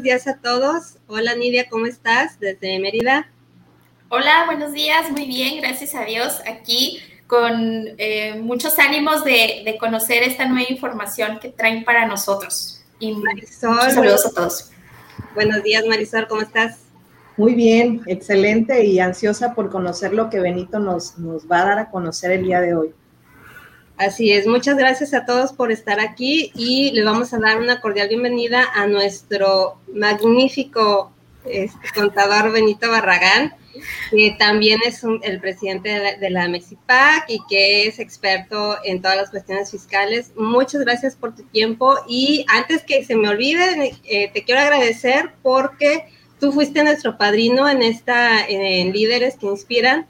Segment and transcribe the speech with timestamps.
[0.00, 0.96] buenos días a todos.
[1.08, 2.40] Hola Nidia, ¿cómo estás?
[2.40, 3.30] Desde Mérida.
[4.08, 6.40] Hola, buenos días, muy bien, gracias a Dios.
[6.46, 7.52] Aquí con
[7.98, 12.82] eh, muchos ánimos de, conocer esta nueva información que traen para nosotros.
[12.98, 14.70] Y Marisol, saludos a todos.
[15.34, 16.78] Buenos días, Marisol, ¿cómo estás?
[17.36, 21.78] Muy bien, excelente y ansiosa por conocer lo que Benito nos, nos va a dar
[21.78, 22.94] a conocer el día de hoy.
[24.00, 27.82] Así es, muchas gracias a todos por estar aquí y le vamos a dar una
[27.82, 31.12] cordial bienvenida a nuestro magnífico
[31.44, 33.54] este, contador Benito Barragán,
[34.10, 39.28] que también es el presidente de la, Mexipac y que es experto en todas las
[39.28, 40.32] cuestiones fiscales.
[40.34, 45.34] Muchas gracias por tu tiempo y antes que se me olvide, eh, te quiero agradecer
[45.42, 46.06] porque
[46.40, 50.06] tú fuiste nuestro padrino en esta, en Líderes que Inspiran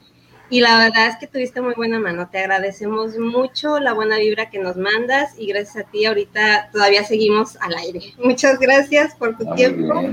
[0.51, 2.27] y la verdad es que tuviste muy buena mano.
[2.29, 7.05] Te agradecemos mucho la buena vibra que nos mandas y gracias a ti ahorita todavía
[7.05, 8.13] seguimos al aire.
[8.23, 10.03] Muchas gracias por tu ah, tiempo.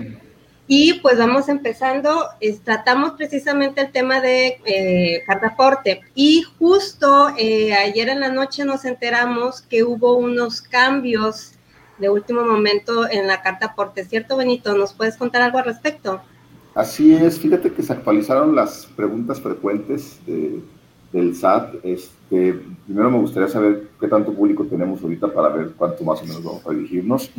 [0.69, 2.25] Y pues vamos empezando.
[2.62, 8.84] tratamos precisamente el tema de eh, cartaporte y justo eh, ayer en la noche nos
[8.84, 11.55] enteramos que hubo unos cambios
[11.98, 14.05] de último momento en la carta aporte.
[14.05, 14.77] ¿Cierto, Benito?
[14.77, 16.22] ¿Nos puedes contar algo al respecto?
[16.75, 20.19] Así es, fíjate que se actualizaron las preguntas frecuentes
[21.13, 21.77] del SAT.
[21.83, 26.25] Este, primero me gustaría saber qué tanto público tenemos ahorita para ver cuánto más o
[26.25, 27.31] menos vamos a dirigirnos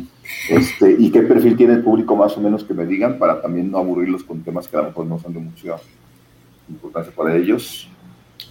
[0.48, 3.70] este, y qué perfil tiene el público más o menos que me digan para también
[3.70, 5.76] no aburrirlos con temas que a lo mejor no son de mucha
[6.68, 7.88] importancia para ellos.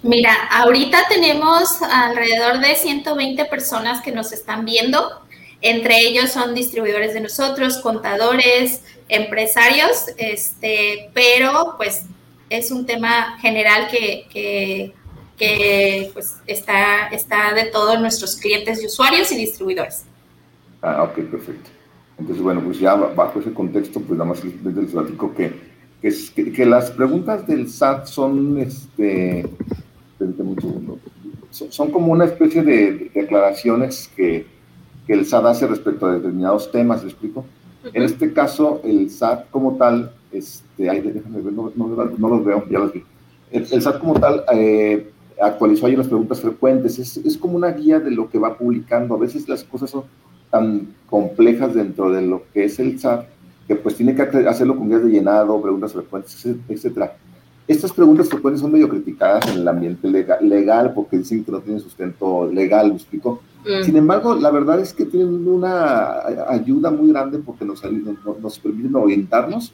[0.01, 5.23] Mira, ahorita tenemos alrededor de 120 personas que nos están viendo.
[5.61, 12.03] Entre ellos son distribuidores de nosotros, contadores, empresarios, este, pero pues
[12.49, 14.93] es un tema general que,
[16.13, 20.05] pues está, está de todos nuestros clientes y usuarios y distribuidores.
[20.81, 21.69] Ah, ok, perfecto.
[22.17, 25.53] Entonces, bueno, pues ya bajo ese contexto, pues nada más les, platico que,
[26.01, 29.45] que, que, las preguntas del SAT son, este,
[31.49, 34.58] son, como una especie de, declaraciones que,
[35.09, 37.43] que el SAT hace respecto a determinados temas, ¿me explico?
[37.95, 42.63] En este caso, el SAT como tal, este, ay, déjame ver, no, no, los veo,
[42.69, 43.03] ya los vi.
[43.49, 45.09] El, SAT como tal eh,
[45.41, 46.99] actualizó ahí las preguntas frecuentes.
[46.99, 49.15] Es, es, como una guía de lo que va publicando.
[49.15, 50.03] A veces las cosas son
[50.51, 53.25] tan complejas dentro de lo que es el SAT
[53.67, 57.17] que pues tiene que hacerlo con guías de llenado, preguntas frecuentes, etcétera.
[57.67, 61.81] Estas preguntas frecuentes son medio criticadas en el ambiente legal, porque dicen que no tienen
[61.81, 63.41] sustento legal, ¿me explico?
[63.65, 63.83] Mm.
[63.83, 67.81] Sin embargo, la verdad es que tienen una ayuda muy grande porque nos,
[68.41, 69.73] nos, permiten orientarnos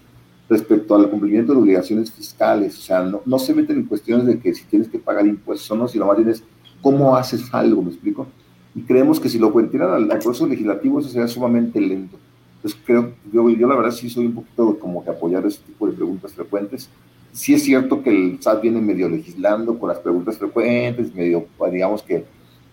[0.50, 2.78] respecto al cumplimiento de obligaciones fiscales.
[2.78, 5.69] O sea, no, no, se meten en cuestiones de que si tienes que pagar impuestos
[5.72, 6.44] o no, sino más bien es
[6.81, 8.28] cómo haces algo, ¿me explico?
[8.73, 12.17] Y creemos que si lo cuentan al, proceso legislativo, eso sería sumamente lento.
[12.57, 15.88] Entonces, creo, yo, yo la verdad sí soy un poquito como que apoyar este tipo
[15.88, 16.90] de preguntas frecuentes
[17.35, 22.02] sí es cierto que el SAT viene medio legislando con las preguntas frecuentes, medio, digamos
[22.02, 22.23] que,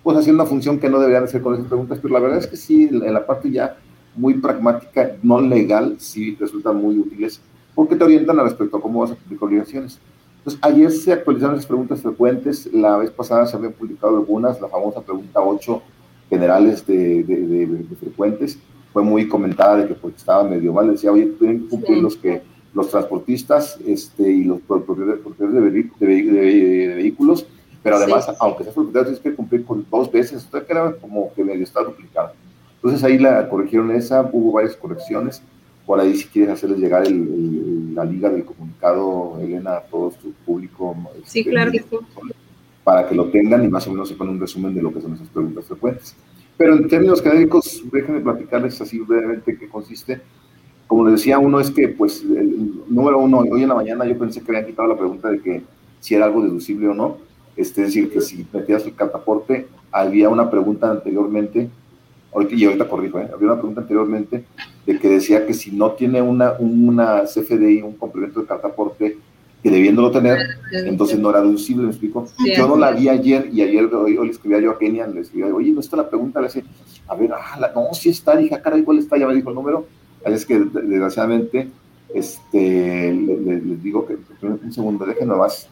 [0.02, 2.46] pues haciendo una función que no deberían hacer con esas preguntas, pero la verdad es
[2.46, 3.76] que sí, en la parte ya
[4.14, 7.40] muy pragmática, no legal, sí resultan muy útiles,
[7.74, 10.00] porque te orientan al respecto a cómo vas a publicar obligaciones.
[10.38, 14.68] Entonces, ayer se actualizaron las preguntas frecuentes, la vez pasada se habían publicado algunas, la
[14.68, 15.82] famosa pregunta 8
[16.28, 18.58] generales de, de, frecuentes,
[18.92, 22.16] fue muy comentada de que pues, estaba medio mal, decía, oye, tienen que cumplir los
[22.16, 22.42] que
[22.74, 25.20] los transportistas este, y los propietarios
[26.00, 27.46] de, vehículos,
[27.82, 31.44] pero además, aunque seas propietario, tienes que cumplir con dos veces, usted era como que
[31.44, 32.32] medio está duplicado.
[32.76, 35.42] Entonces ahí la corrigieron esa, hubo varias correcciones,
[35.86, 40.96] por ahí si quieres hacerles llegar la liga del comunicado, Elena, a todo tu público.
[41.24, 41.96] Sí, este, claro que sí.
[42.84, 45.14] Para que lo tengan y más o menos sepan un resumen de lo que son
[45.14, 46.16] esas preguntas frecuentes.
[46.56, 50.20] Pero en términos genéricos, déjenme platicarles así brevemente qué consiste
[50.92, 54.18] como les decía, uno es que, pues, el, número uno, hoy en la mañana yo
[54.18, 55.62] pensé que habían quitado la pregunta de que
[56.00, 57.16] si era algo deducible o no.
[57.56, 61.68] Este, es decir, que si metías el cataporte, había una pregunta anteriormente,
[62.32, 63.28] ahorita, y ahorita corrijo, ¿eh?
[63.32, 64.44] había una pregunta anteriormente
[64.86, 69.18] de que decía que si no tiene una, una CFDI, un complemento de cataporte,
[69.62, 70.38] que debiéndolo tener,
[70.72, 72.26] entonces no era deducible, ¿me explico?
[72.56, 75.54] yo no la vi ayer y ayer hoy, le escribía yo a Kenia, le escribía,
[75.54, 76.64] oye, no está la pregunta, le decía,
[77.06, 79.54] a ver, ah, no, sí está, dije, ah, cara, igual está, ya me dijo el
[79.54, 79.86] número,
[80.24, 81.68] Así es que, desgraciadamente,
[82.14, 84.16] este, les, digo que,
[84.46, 85.68] un segundo, déjenme más.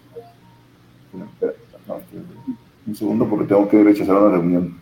[2.86, 4.80] Un segundo porque tengo que rechazar una reunión.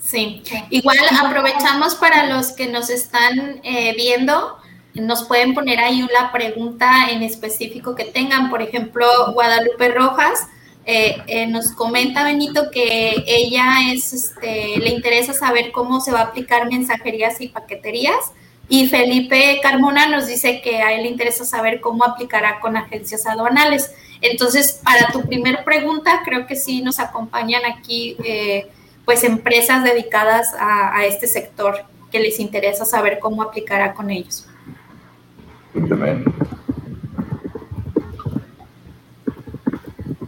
[0.00, 4.56] Sí, igual aprovechamos para los que nos están eh, viendo,
[4.94, 10.46] nos pueden poner ahí una pregunta en específico que tengan, por ejemplo, Guadalupe Rojas
[10.88, 16.20] eh, eh, nos comenta Benito que ella es, este, le interesa saber cómo se va
[16.20, 18.32] a aplicar mensajerías y paqueterías.
[18.68, 23.26] Y Felipe Carmona nos dice que a él le interesa saber cómo aplicará con agencias
[23.26, 23.92] aduanales.
[24.30, 28.68] Entonces, para tu primer pregunta, creo que sí nos acompañan aquí eh,
[29.04, 31.76] pues empresas dedicadas a, este sector
[32.10, 34.48] que les interesa saber cómo aplicará con ellos.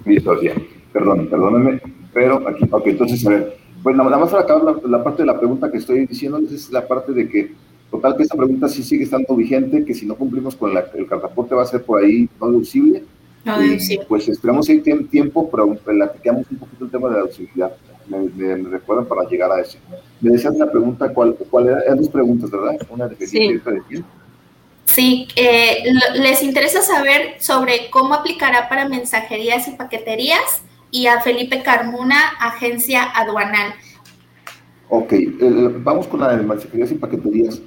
[0.04, 0.38] Listo.
[0.92, 1.80] Perdón, perdónenme,
[2.14, 5.38] pero aquí, ok, entonces, a ver, pues nada más para acabar la, parte de la
[5.38, 7.52] pregunta que estoy diciendo, es la parte de que,
[7.90, 11.54] total, que esta pregunta sí sigue estando vigente, que si no cumplimos con el cartaporte
[11.54, 13.04] va a ser por ahí no deducible.
[13.56, 14.06] Deducible.
[14.08, 17.72] Pues esperamos si hay tiempo, pero platicamos un poquito el tema de la deducibilidad.
[18.06, 18.18] Me,
[18.56, 19.78] me, recuerdan para llegar a eso.
[20.20, 21.80] Me decían una pregunta, ¿cuál, cuál era?
[21.82, 22.76] Eran dos preguntas, ¿verdad?
[22.90, 23.52] Una de sí.
[23.52, 23.60] de
[24.86, 25.84] Sí, eh,
[26.14, 33.04] les interesa saber sobre cómo aplicará para mensajerías y paqueterías y a Felipe Carmona, agencia
[33.04, 33.74] aduanal.
[34.88, 35.12] Ok,
[35.82, 37.60] vamos con la de mensajerías y paqueterías.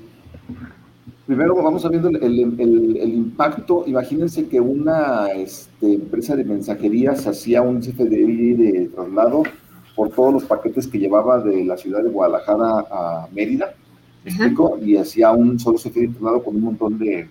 [1.32, 3.86] Primero vamos a viendo el, impacto.
[3.88, 9.44] Imagínense que una este, empresa de mensajerías hacía un CFDI de traslado
[9.96, 13.74] por todos los paquetes que llevaba de la ciudad de Guadalajara a Mérida,
[14.26, 14.78] explico?
[14.84, 17.30] Y hacía un solo CFDI de traslado con un montón de,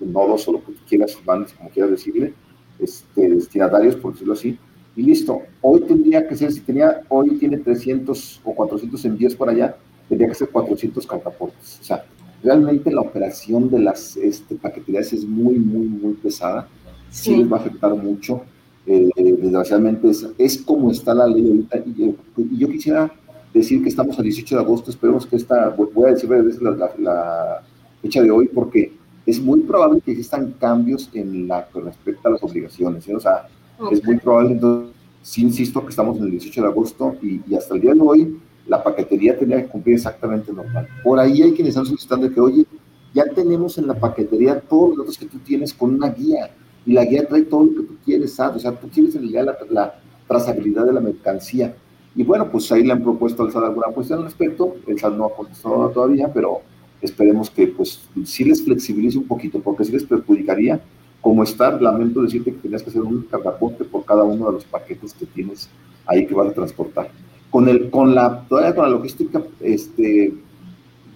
[0.00, 2.34] nodos o lo que quieras, van, como quieras decirle,
[2.80, 4.58] este, destinatarios, por decirlo así
[4.96, 5.42] y listo.
[5.60, 9.76] Hoy tendría que ser, si tenía, hoy tiene 300 o 400 envíos por allá,
[10.08, 11.78] tendría que ser 400 cartaportes.
[11.80, 12.04] O sea,
[12.42, 16.68] realmente la operación de las este, paqueterías es muy, muy, muy pesada.
[17.10, 18.42] Sí, les va a afectar mucho.
[18.86, 21.78] Eh, desgraciadamente es, es, como está la ley ahorita.
[21.78, 22.14] Y,
[22.58, 23.12] yo quisiera
[23.52, 27.62] decir que estamos al 18 de agosto, esperemos que esta, voy a decir la, la,
[28.00, 28.92] fecha de hoy porque
[29.26, 33.06] es muy probable que existan cambios en la con respecto a las obligaciones.
[33.08, 33.14] ¿eh?
[33.14, 33.46] O sea,
[33.90, 37.74] es muy probable, entonces, sí insisto que estamos en el 18 de agosto y, hasta
[37.74, 40.88] el día de hoy la paquetería tenía que cumplir exactamente normal.
[41.02, 42.66] Por ahí hay quienes están solicitando que, oye,
[43.12, 46.50] ya tenemos en la paquetería todos los datos que tú tienes con una guía
[46.86, 48.56] y la guía trae todo lo que tú quieres, ¿sabes?
[48.56, 51.74] O sea, tú quieres en realidad la, la trazabilidad de la mercancía.
[52.14, 55.14] Y bueno, pues ahí le han propuesto al SAT alguna cuestión al respecto, el SAT
[55.14, 56.60] no ha contestado todavía, pero
[57.00, 60.80] esperemos que pues sí les flexibilice un poquito, porque si les perjudicaría
[61.20, 64.64] como estar, lamento decirte que tenías que hacer un cartaporte por cada uno de los
[64.64, 65.68] paquetes que tienes
[66.06, 67.10] ahí que vas a transportar.
[67.50, 70.32] Con, el, con, la, todavía con la logística este,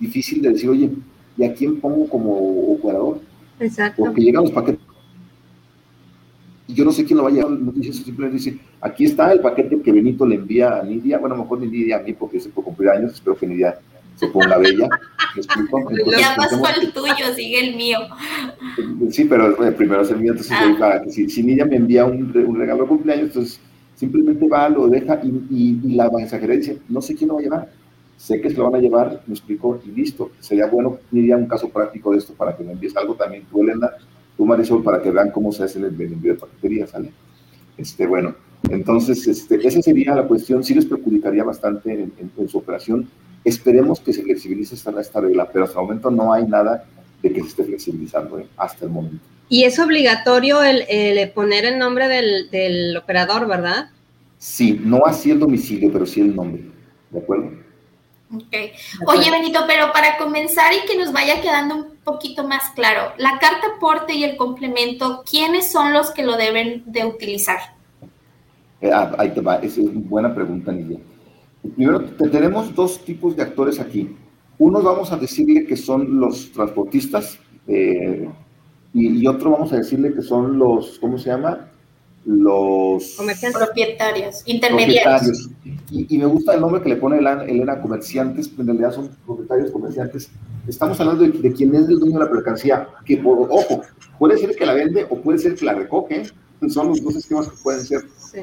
[0.01, 0.91] difícil de decir, oye,
[1.37, 3.21] ¿y a quién pongo como operador?
[3.61, 4.05] Exacto.
[4.05, 4.81] Porque llegan los paquetes.
[6.67, 9.41] Y yo no sé quién lo va a llevar, noticias simplemente dice, aquí está el
[9.41, 12.15] paquete que Benito le envía a Nidia, bueno, a lo mejor ni Nidia a mí
[12.15, 13.79] porque se puede cumplir años, espero que Nidia
[14.17, 14.89] se ponga bella.
[16.19, 17.99] ya pasó el tuyo, sigue el mío.
[19.11, 21.03] Sí, pero primero es el mío, entonces ah.
[21.09, 23.61] si, si niña me envía un, un, regalo de cumpleaños, entonces
[23.95, 27.43] simplemente va, lo deja y, y, la mensajería dice, no sé quién lo va a
[27.43, 27.73] llevar,
[28.17, 30.31] sé que se lo van a llevar, me explico y listo.
[30.41, 33.63] Sería bueno, Nidia, un caso práctico de esto para que me envíes algo también tú,
[33.63, 33.91] Elena,
[34.37, 37.13] tú, Marisol, para que vean cómo se hace el envío de paquetería, ¿sale?
[37.77, 38.35] Este, bueno,
[38.71, 43.09] entonces, este, esa sería la cuestión, sí les perjudicaría bastante en su operación,
[43.45, 46.87] Esperemos que se flexibilice esta, esta regla, pero hasta el momento no hay nada
[47.23, 48.47] de que se esté flexibilizando ¿eh?
[48.57, 49.23] hasta el momento.
[49.49, 53.91] Y es obligatorio el, poner el nombre del, operador, ¿verdad?
[54.39, 56.63] Sí, no así el domicilio, pero sí el nombre.
[57.11, 57.53] ¿De acuerdo?
[58.35, 58.55] Ok.
[59.07, 63.39] Oye, Benito, pero para comenzar y que nos vaya quedando un poquito más claro, la
[63.39, 67.59] carta aporte y el complemento, ¿quiénes son los que lo deben de utilizar?
[68.81, 70.99] Eh, ah, ahí te va, esa es una buena pregunta, Nidia.
[71.77, 74.15] Primero, tenemos dos tipos de actores aquí.
[74.59, 78.29] Unos vamos a decirle que son los transportistas eh,
[78.95, 81.69] y, otro vamos a decirle que son los, ¿cómo se llama?
[82.25, 83.21] Los
[83.53, 85.51] propietarios, intermediarios.
[85.91, 90.31] Y, me gusta el nombre que le pone Elena, comerciantes, en realidad son propietarios comerciantes.
[90.67, 93.83] Estamos hablando de, de quién es el dueño de la mercancía, que por, ojo,
[94.19, 96.25] puede ser que la vende o puede ser que la recoge,
[96.69, 98.03] son los dos esquemas que pueden ser.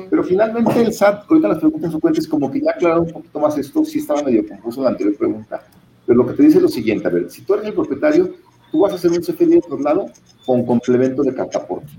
[0.09, 3.57] Pero finalmente el SAT, ahorita las preguntas frecuentes, como que ya aclarado un poquito más
[3.57, 5.63] esto, sí estaba medio confuso en la anterior pregunta.
[6.05, 8.33] Pero lo que te dice es lo siguiente, a ver, si tú eres el propietario,
[8.71, 10.05] tú vas a hacer un CFD de traslado
[10.45, 11.91] con complemento de cartaporte.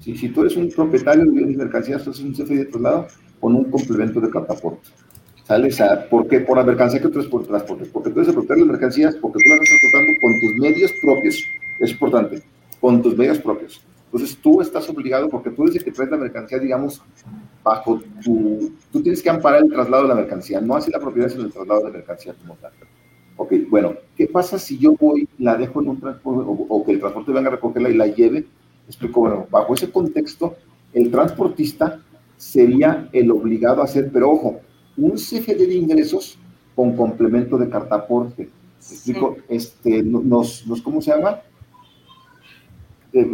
[0.00, 3.06] Si, si tú eres un propietario de bienes mercancías, tú haces un CFD de traslado
[3.40, 4.88] con un complemento de cartaporte.
[5.44, 5.68] ¿Sale?
[5.68, 6.40] O sea, ¿por qué?
[6.40, 7.86] Por la mercancía que tú eres por transporte.
[7.92, 10.92] Porque tú eres el propietario de mercancías, porque tú las estás transportando con tus medios
[11.02, 11.44] propios.
[11.80, 12.42] Es importante,
[12.80, 13.82] con tus medios propios.
[14.12, 17.02] Entonces tú estás obligado, porque tú desde que traes la mercancía, digamos,
[17.62, 21.28] bajo tu, tú tienes que amparar el traslado de la mercancía, no así la propiedad,
[21.28, 22.72] sino el traslado de la mercancía como tal.
[23.42, 27.00] Ok, bueno, ¿qué pasa si yo voy, la dejo en un transporte, o, que el
[27.00, 28.44] transporte venga a recogerla y la lleve?
[28.86, 30.56] Explico, bueno, bajo ese contexto,
[30.92, 32.02] el transportista
[32.36, 34.60] sería el obligado a hacer, pero ojo,
[34.98, 36.38] un CFD de ingresos
[36.76, 38.50] con complemento de cartaporte.
[38.78, 39.38] explico?
[39.48, 41.40] Este, nos, nos, ¿cómo se llama?
[43.14, 43.26] Eh,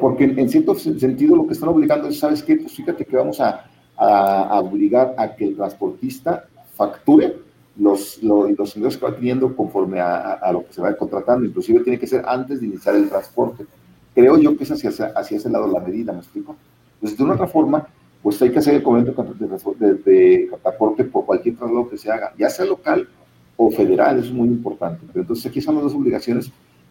[0.00, 2.56] porque en cierto sentido lo que están obligando es, ¿sabes qué?
[2.56, 7.46] Pues fíjate que vamos a, a, obligar a que el transportista facture
[7.78, 11.46] los, los, ingresos que va teniendo conforme a, a, lo que se va contratando.
[11.46, 13.64] Inclusive tiene que ser antes de iniciar el transporte.
[14.14, 16.56] Creo yo que es hacia, hacia ese lado la medida, ¿me explico?
[16.94, 17.86] Entonces, de una otra forma,
[18.22, 19.14] pues hay que hacer el convenio
[19.78, 23.08] de, transporte por cualquier traslado que se haga, ya sea local
[23.56, 25.06] o federal, eso es muy importante.
[25.06, 26.50] Pero entonces aquí son las dos obligaciones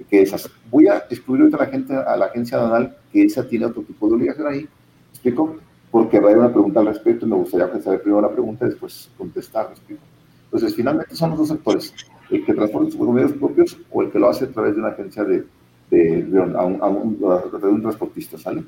[0.10, 0.50] que esas.
[0.72, 3.82] Voy a excluir ahorita a la, gente, a la agencia aduanal que esa tiene otro
[3.82, 4.68] tipo de obligación ahí,
[5.12, 5.58] explico,
[5.92, 8.66] porque va a haber una pregunta al respecto y me gustaría saber primero la pregunta
[8.66, 10.02] y después contestar, explico.
[10.48, 11.94] Entonces, finalmente son los dos sectores,
[12.30, 14.90] el que transporta sus medios propios o el que lo hace a través de una
[14.90, 15.44] agencia de,
[15.90, 18.64] de, de, un, a un, a un, transportista, ¿sale?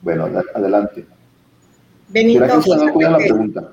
[0.00, 1.06] Bueno, adelante.
[2.08, 3.72] Benito, la pregunta.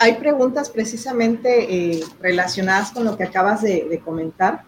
[0.00, 4.62] Hay preguntas precisamente eh, relacionadas con lo que acabas de, comentar.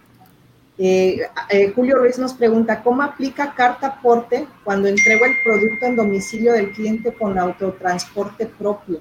[0.76, 1.20] Eh,
[1.50, 6.52] eh, Julio Ruiz nos pregunta, ¿cómo aplica carta aporte cuando entrego el producto en domicilio
[6.52, 8.98] del cliente con autotransporte propio?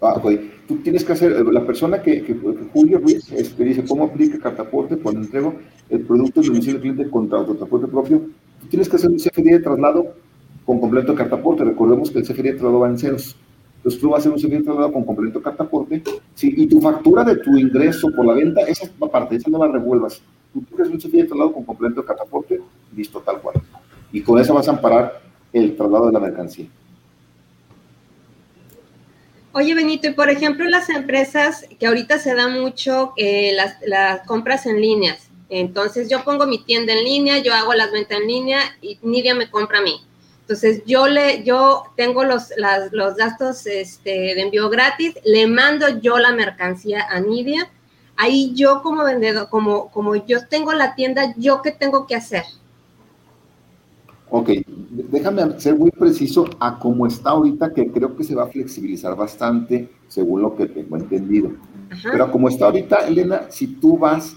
[0.00, 0.20] Ah,
[0.68, 2.22] Tú tienes que hacer, la persona que,
[2.72, 5.54] Julio Ruiz este, dice, ¿cómo aplica carta aporte cuando entrego
[5.88, 8.18] el producto en domicilio del cliente con autotransporte propio?
[8.60, 10.14] Tú tienes que hacer un CFD de traslado
[10.66, 11.64] con completo cartaporte.
[11.64, 13.34] Recordemos que el CFDI de traslado va en ceros.
[13.76, 16.02] Entonces tú vas a hacer un CFDI de traslado con completo cartaporte
[16.34, 19.48] sí, y tu factura de tu ingreso por la venta, esa es la parte, esa
[19.48, 20.20] no la revuelvas.
[20.52, 22.60] Tú tienes un CFDI de traslado con completo cartaporte,
[22.94, 23.56] listo, tal cual.
[24.12, 26.66] Y con eso vas a amparar el traslado de la mercancía.
[29.58, 34.24] Oye, Benito, y por ejemplo, las empresas que ahorita se da mucho eh, las, las
[34.24, 35.30] compras en líneas.
[35.48, 39.34] Entonces, yo pongo mi tienda en línea, yo hago las ventas en línea y Nidia
[39.34, 40.00] me compra a mí.
[40.42, 42.52] Entonces yo le, yo tengo los,
[42.92, 47.68] los gastos este, de envío gratis, le mando yo la mercancía a Nidia.
[48.14, 52.44] Ahí yo como vendedor, como, como yo tengo la tienda, ¿yo qué tengo que hacer?
[54.30, 54.50] Ok,
[55.10, 59.16] déjame ser muy preciso a cómo está ahorita, que creo que se va a flexibilizar
[59.16, 61.52] bastante, según lo que tengo entendido.
[62.02, 64.36] Pero como está ahorita, Elena, si tú vas,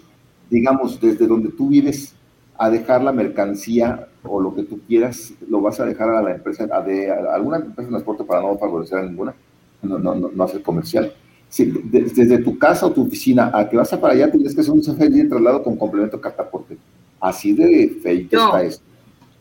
[0.49, 2.15] digamos, desde donde tú vives
[2.57, 6.35] a dejar la mercancía o lo que tú quieras, lo vas a dejar a la
[6.35, 9.33] empresa, a, de, alguna empresa de transporte para no favorecer a ninguna,
[9.81, 11.11] no, no, no, hacer comercial.
[11.49, 14.61] Si, desde tu casa o tu oficina a que vas a para allá, tienes que
[14.61, 16.77] hacer un CFDI de traslado con complemento de cartaporte.
[17.19, 18.90] Así de feito está esto.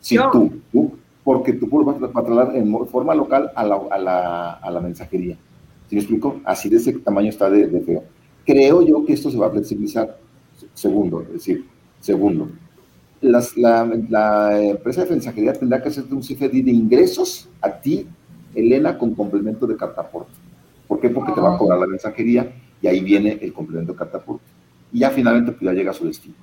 [0.01, 0.91] Si tú, tú,
[1.23, 5.37] porque tú vas a trasladar en forma local a la, a la, a la mensajería.
[5.87, 6.41] ¿Sí me explico?
[6.43, 8.03] Así de ese tamaño está de, de feo.
[8.45, 10.17] Creo yo que esto se va a flexibilizar.
[10.73, 11.65] Segundo, es decir,
[11.99, 12.49] segundo,
[13.21, 18.07] la, empresa de mensajería tendrá que hacerte un CFD de ingresos a ti,
[18.55, 20.33] Elena, con complemento de cartaporte.
[20.87, 21.09] ¿Por qué?
[21.09, 24.43] Porque te va a cobrar la mensajería y ahí viene el complemento de cartaporte.
[24.91, 26.35] Y ya finalmente pues, ya llega a su destino.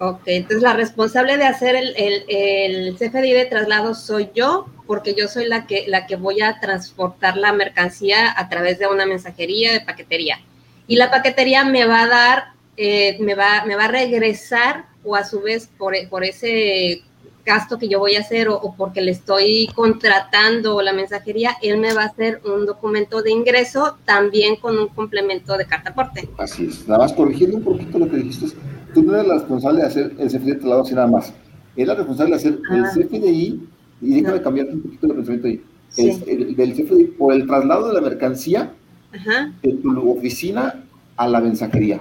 [0.00, 1.94] Ok, entonces la responsable de hacer el,
[2.28, 6.60] el, CFDI de traslado soy yo, porque yo soy la que, la que voy a
[6.60, 10.40] transportar la mercancía a través de una mensajería de paquetería.
[10.86, 12.44] Y la paquetería me va a dar,
[12.76, 17.02] eh, me, va, me va a regresar o a su vez por, por ese
[17.44, 21.92] gasto que yo voy a hacer o, porque le estoy contratando la mensajería, él me
[21.92, 26.28] va a hacer un documento de ingreso también con un complemento de carta aporte.
[26.38, 26.86] Así es.
[26.86, 28.56] Nada más corrigiendo un poquito lo que dijiste,
[28.94, 31.32] tú no eres la responsable de hacer el CFDI de traslado así nada más.
[31.76, 32.84] Es la responsable de hacer el.
[32.84, 33.68] CFDI,
[34.00, 35.62] y déjame cambiar un poquito el pensamiento ahí,
[35.96, 38.72] el, del CFDI por el traslado de la mercancía
[39.62, 40.84] de tu oficina
[41.16, 42.00] a la mensajería.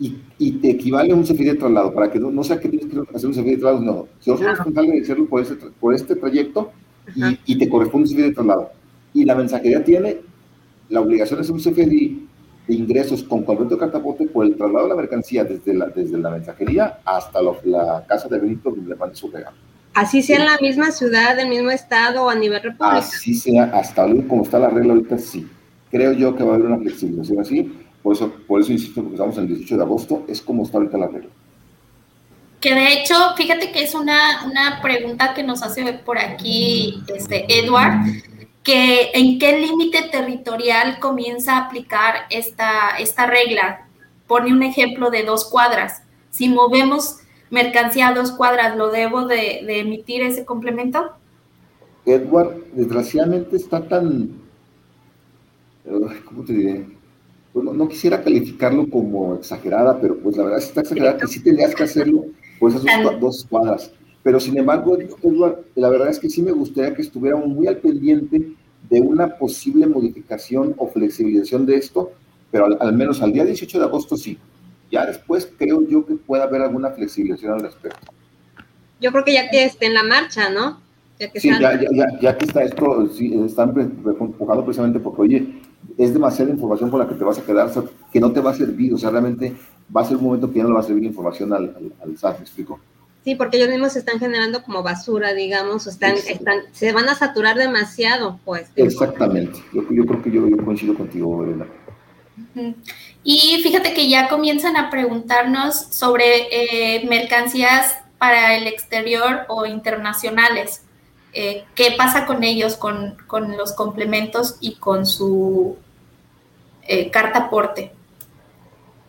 [0.00, 3.00] Y, te equivale a un CFD de traslado, para que no, sea que tienes que
[3.14, 4.06] hacer un CFD de traslado, no.
[4.20, 5.44] Si vos responsable de hacerlo por,
[5.80, 6.72] por este trayecto
[7.46, 8.70] y, te corresponde un CFD de traslado,
[9.14, 10.18] y la mensajería tiene
[10.88, 12.23] la obligación de hacer un CFD
[12.66, 16.18] de ingresos con completo de cartaporte por el traslado de la mercancía desde la, desde
[16.18, 19.56] la mensajería hasta la casa de Benito donde le mande su regalo.
[19.94, 22.96] Así sea en la misma ciudad, del mismo estado o a nivel república.
[22.96, 25.46] Así sea, hasta como está la regla ahorita, sí.
[25.90, 27.72] Creo yo que va a haber una flexibilización así
[28.04, 30.76] por eso, por eso insisto, porque estamos en el 18 de agosto, es como está
[30.76, 31.30] ahorita la regla.
[32.60, 37.46] Que de hecho, fíjate que es una, una pregunta que nos hace por aquí este,
[37.48, 38.04] Edward,
[38.64, 43.86] que en qué límite territorial comienza a aplicar esta, esta regla.
[44.26, 46.02] Pone un ejemplo de dos cuadras.
[46.30, 47.18] Si movemos
[47.50, 51.12] mercancía a dos cuadras, ¿lo debo de, de emitir ese complemento?
[52.06, 54.30] Edward, desgraciadamente está tan,
[56.24, 56.86] ¿cómo te diré?
[57.54, 61.72] pues no, quisiera calificarlo como exagerada, pero pues la verdad está exagerada que sí tendrías
[61.72, 62.24] que hacerlo
[62.58, 62.82] por esas
[63.20, 63.92] dos, cuadras.
[64.24, 64.98] Pero sin embargo,
[65.76, 68.54] la verdad es que sí me gustaría que estuviéramos muy al pendiente
[68.90, 72.10] de una posible modificación o flexibilización de esto
[72.54, 74.38] pero al, menos al día 18 de agosto sí.
[74.88, 78.12] Ya después creo yo que puede haber alguna flexibilización al respecto.
[79.00, 80.78] Yo creo que ya que esté en la marcha, ¿no?
[81.18, 85.48] Ya que sí, ya, ya, ya, que está esto, sí, están enfocado precisamente porque, oye,
[85.98, 87.72] es demasiada información con la que te vas a quedar,
[88.12, 89.52] que no te va a servir, o sea, realmente
[89.94, 92.16] va a ser un momento que ya no le va a servir información al, al,
[92.16, 92.78] SAT, ¿me explico?
[93.24, 97.08] Sí, porque ellos mismos se están generando como basura, digamos, o están, están, se van
[97.08, 98.68] a saturar demasiado, pues.
[98.76, 101.66] Exactamente, yo, yo creo que yo, yo coincido contigo, Elena.
[103.22, 110.82] Y fíjate que ya comienzan a preguntarnos sobre eh, mercancías para el exterior o internacionales.
[111.32, 115.76] Eh, ¿Qué pasa con ellos, con, con, los complementos y con su
[116.82, 117.92] eh, carta aporte?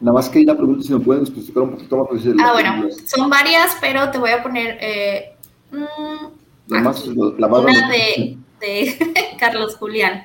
[0.05, 2.07] Nada más que una pregunta, si me pueden especificar un poquito más.
[2.09, 5.35] Pues, ah, bueno, son varias, pero te voy a poner eh,
[5.71, 10.23] mm, la una de, de Carlos Julián.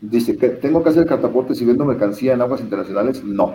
[0.00, 3.22] Dice, que ¿tengo que hacer cartaporte si vendo mercancía en aguas internacionales?
[3.22, 3.54] No.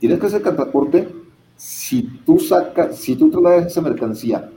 [0.00, 1.06] Tienes que hacer cartaporte
[1.54, 4.50] si tú sacas, si tú traes esa mercancía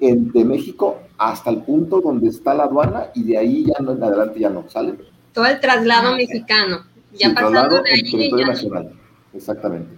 [0.00, 4.02] de México hasta el punto donde está la aduana y de ahí ya no en
[4.02, 4.96] adelante ya no, ¿sale?
[5.32, 6.82] Todo el traslado mexicano,
[7.12, 8.30] ya pasando de ahí.
[8.38, 8.46] ya...
[8.46, 8.92] nacional,
[9.32, 9.90] exactamente.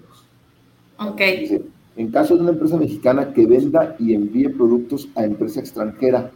[0.98, 1.20] Ok.
[1.96, 6.30] en caso de una empresa mexicana que venda y envíe productos a empresa extranjera,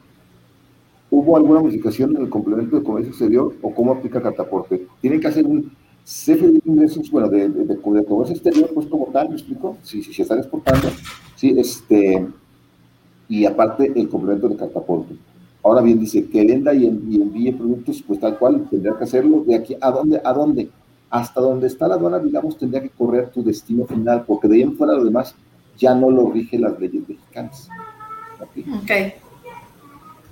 [1.11, 4.87] ¿hubo alguna modificación en el complemento de comercio exterior o cómo aplica Cartaporte?
[5.01, 5.71] Tienen que hacer un
[6.05, 9.77] CFDI de ingresos, bueno, de, de, de, comercio exterior, pues como tal, ¿me explico?
[9.83, 10.89] Si, si se están exportando,
[11.37, 12.27] sí, este,
[13.29, 15.15] y aparte el complemento de cartaporte.
[15.63, 19.57] Ahora bien, dice que venda y envíe productos, pues tal cual, tendría que hacerlo de
[19.57, 20.71] aquí a dónde, a dónde,
[21.11, 24.63] hasta donde está la aduana, digamos, tendría que correr tu destino final, porque de ahí
[24.63, 25.35] en fuera lo demás
[25.77, 27.69] ya no lo rige las leyes mexicanas.
[28.41, 28.91] Ok.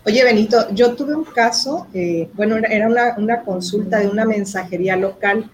[0.07, 2.87] Oye, Benito, yo tuve un caso, eh, bueno, era
[3.19, 5.51] una, consulta de una mensajería local.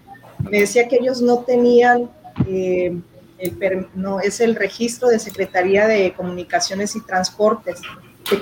[0.49, 2.09] Me decía que ellos no tenían
[2.47, 2.95] eh,
[3.95, 7.81] no, es el registro de Secretaría de Comunicaciones y Transportes.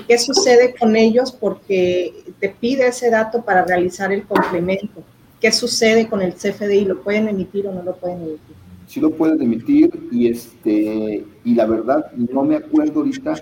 [0.06, 1.32] ¿Qué sucede con ellos?
[1.32, 5.02] Porque te pide ese dato para realizar el complemento.
[5.40, 6.84] ¿Qué sucede con el CFDI?
[6.84, 8.56] ¿Lo pueden emitir o no lo pueden emitir?
[8.86, 13.34] Sí lo pueden emitir y, este, y la verdad no me acuerdo ahorita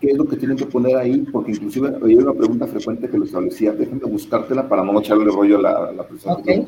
[0.00, 3.18] qué es lo que tienen que poner ahí, porque inclusive había una pregunta frecuente que
[3.18, 6.64] lo establecía, déjenme buscártela para no echarle rollo a la, la persona Me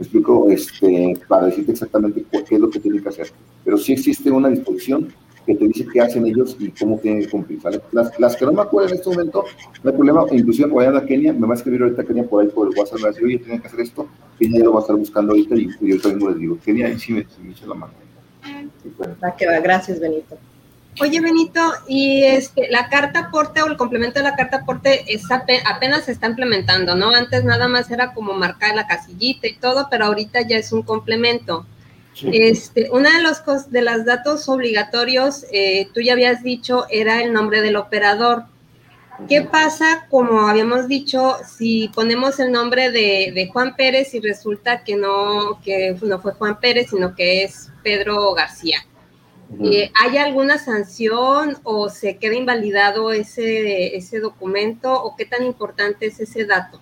[0.00, 3.28] explico, este, para decirte exactamente qué es lo que tienen que hacer.
[3.64, 5.12] Pero sí existe una disposición
[5.46, 7.60] que te dice qué hacen ellos y cómo tienen que cumplir.
[7.92, 9.44] Las, las, que no me acuerdo en este momento,
[9.82, 12.48] no hay problema, inclusive vayan a Kenia, me va a escribir ahorita Kenia por ahí
[12.48, 14.78] por el WhatsApp, me va a decir, oye, tienen que hacer esto, Kenia lo va
[14.78, 17.66] a estar buscando ahorita y, yo también les digo, Kenia, ahí sí me, me echa
[17.66, 17.92] la mano.
[19.22, 20.36] Va que va, gracias Benito.
[21.00, 25.04] Oye, Benito, y este, la carta aporte o el complemento de la carta aporte
[25.66, 27.10] apenas se está implementando, ¿no?
[27.10, 30.82] Antes nada más era como marcar la casillita y todo, pero ahorita ya es un
[30.82, 31.66] complemento.
[32.22, 37.32] Este, una de los de los datos obligatorios, eh, tú ya habías dicho, era el
[37.32, 38.44] nombre del operador.
[39.28, 44.82] ¿Qué pasa, como habíamos dicho, si ponemos el nombre de, de, Juan Pérez y resulta
[44.82, 48.78] que no, que no fue Juan Pérez, sino que es Pedro García?
[49.62, 56.06] Eh, ¿Hay alguna sanción o se queda invalidado ese, ese documento o qué tan importante
[56.06, 56.80] es ese dato?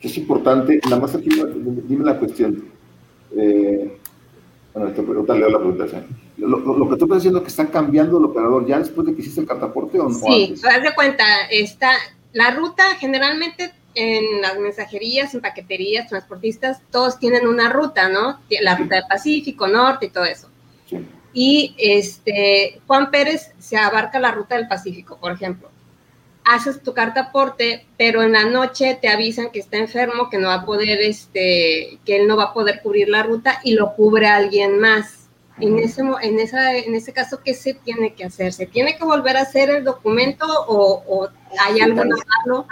[0.00, 1.30] Es importante, nada más aquí
[1.88, 2.64] dime la cuestión.
[3.36, 3.98] Eh,
[4.74, 5.86] bueno, te leo la pregunta.
[6.36, 9.14] Lo, lo, que tú estás diciendo es que están cambiando el operador ya después de
[9.14, 10.14] que hiciste el cartaporte o no?
[10.14, 11.92] Sí, haz de cuenta, está,
[12.32, 18.40] la ruta generalmente en las mensajerías, en paqueterías, transportistas, todos tienen una ruta, ¿no?
[18.60, 20.48] La ruta del Pacífico, Norte y todo eso.
[20.86, 20.98] Sí
[21.34, 25.68] y este, Juan Pérez se abarca la ruta del Pacífico, por ejemplo.
[26.44, 30.48] Haces tu carta aporte, pero en la noche te avisan que está enfermo, que no
[30.48, 33.94] va a poder, este, que él no va a poder cubrir la ruta y lo
[33.94, 35.24] cubre alguien más.
[35.58, 38.52] En ese, en, esa, en ese caso, ¿qué se tiene que hacer?
[38.52, 41.28] ¿Se tiene que volver a hacer el documento o,
[41.64, 42.66] hay algo malo?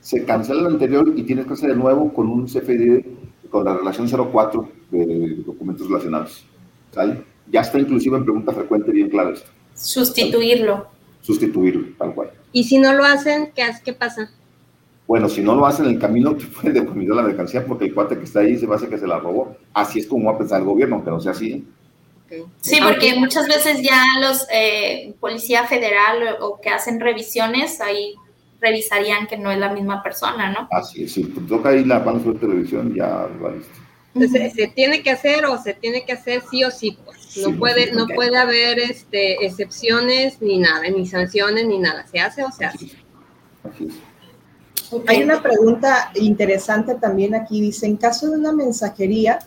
[0.00, 3.04] Se cancela el anterior y tienes que hacer de nuevo con un CFD,
[3.50, 6.44] con la relación 04 de documentos relacionados.
[6.92, 7.24] ¿Sale?
[7.50, 9.50] Ya está inclusive en pregunta frecuente bien claro esto.
[9.74, 10.86] Sustituirlo.
[11.20, 12.30] Sustituirlo, tal cual.
[12.52, 14.30] ¿Y si no lo hacen, qué, qué pasa?
[15.06, 17.94] Bueno, si no lo hacen en el camino, te pueden decomisar la mercancía porque el
[17.94, 19.56] cuate que está ahí se va a hacer que se la robó.
[19.72, 21.66] Así es como va a pensar el gobierno, aunque no sea así.
[22.60, 28.14] Sí, porque muchas veces ya los eh, policía federal o, que hacen revisiones ahí
[28.60, 30.68] revisarían que no es la misma persona, ¿no?
[30.70, 33.72] Así es, si te toca ahí la mano sobre televisión, ya lo visto.
[34.14, 36.98] Entonces, ¿se tiene que hacer o se tiene que hacer sí o sí?
[37.04, 42.06] Pues no puede, no puede haber este, excepciones ni nada, ni sanciones ni nada.
[42.06, 42.90] ¿Se hace o se hace?
[45.06, 47.60] Hay una pregunta interesante también aquí.
[47.60, 49.38] Dice, en caso de una mensajería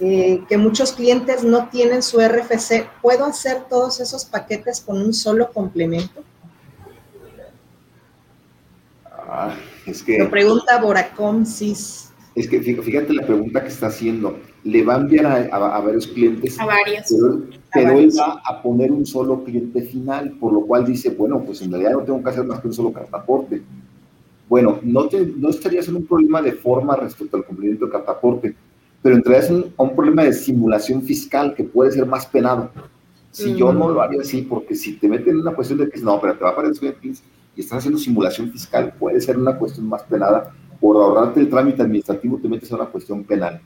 [0.00, 5.14] eh, que muchos clientes no tienen su RFC, ¿puedo hacer todos esos paquetes con un
[5.14, 6.22] solo complemento?
[9.04, 9.54] Ah,
[9.86, 10.18] es que...
[10.18, 12.12] Lo pregunta Boracom Cis.
[12.34, 14.38] Es que fíjate la pregunta que está haciendo.
[14.64, 16.58] Le va a enviar a, varios clientes.
[16.60, 17.06] A varios.
[17.72, 21.62] Pero, él va a poner un solo cliente final, por lo cual dice, bueno, pues
[21.62, 23.62] en realidad no tengo que hacer más que un solo cartaporte.
[24.48, 28.54] Bueno, no, te, no estarías en un problema de forma respecto al cumplimiento del cartaporte,
[29.00, 32.70] pero entrarías en un, problema de simulación fiscal que puede ser más penado.
[33.30, 36.00] Si yo no lo haría así, porque si te meten en una cuestión de que
[36.00, 39.88] no, pero te va a aparecer y estás haciendo simulación fiscal, puede ser una cuestión
[39.88, 43.60] más penada por ahorrarte el trámite administrativo te metes a una cuestión penal,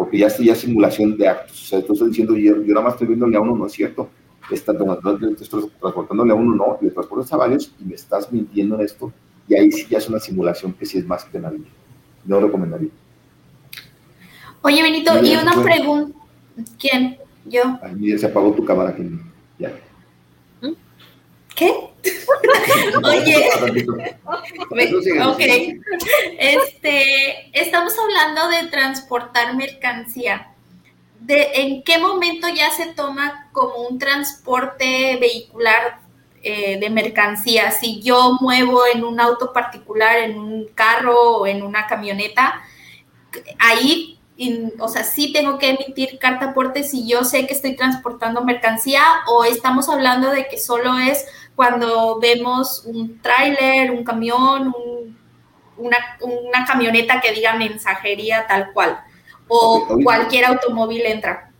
[0.00, 1.62] porque ya estoy ya simulación de actos.
[1.62, 3.72] O sea, tú estás diciendo, yo, yo nada más estoy viéndole a uno, no es
[3.72, 4.08] cierto.
[4.50, 9.12] Está, transportándole a uno, no, le transportas a varios y me estás mintiendo en esto.
[9.46, 11.58] Y ahí sí ya es una simulación que sí es más penal.
[12.24, 12.88] No recomendaría.
[14.62, 16.18] Oye, Benito, y una pregunta.
[16.78, 17.18] ¿Quién?
[17.44, 17.78] Yo.
[17.82, 18.96] Ay, se apagó tu cámara.
[19.58, 19.70] Ya.
[21.60, 21.74] ¿Qué?
[23.04, 23.50] Oye,
[25.22, 25.40] ok.
[26.38, 30.54] Este, estamos hablando de transportar mercancía.
[31.18, 35.98] De, ¿En qué momento ya se toma como un transporte vehicular
[36.42, 37.72] eh, de mercancía?
[37.72, 42.62] Si yo muevo en un auto particular, en un carro o en una camioneta,
[43.58, 44.18] ahí
[44.78, 49.02] o sea, sí tengo que emitir carta aporte si yo sé que estoy transportando mercancía
[49.28, 54.72] o estamos hablando de que solo es cuando vemos un tráiler, un camión,
[55.76, 58.98] una, camioneta que diga mensajería tal cual,
[59.48, 61.50] o cualquier automóvil entra.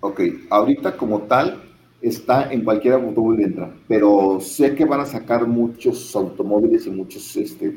[0.00, 0.20] Ok,
[0.50, 1.62] ahorita como tal
[2.00, 7.36] está en cualquier automóvil entra, pero sé que van a sacar muchos automóviles y muchos
[7.36, 7.74] este,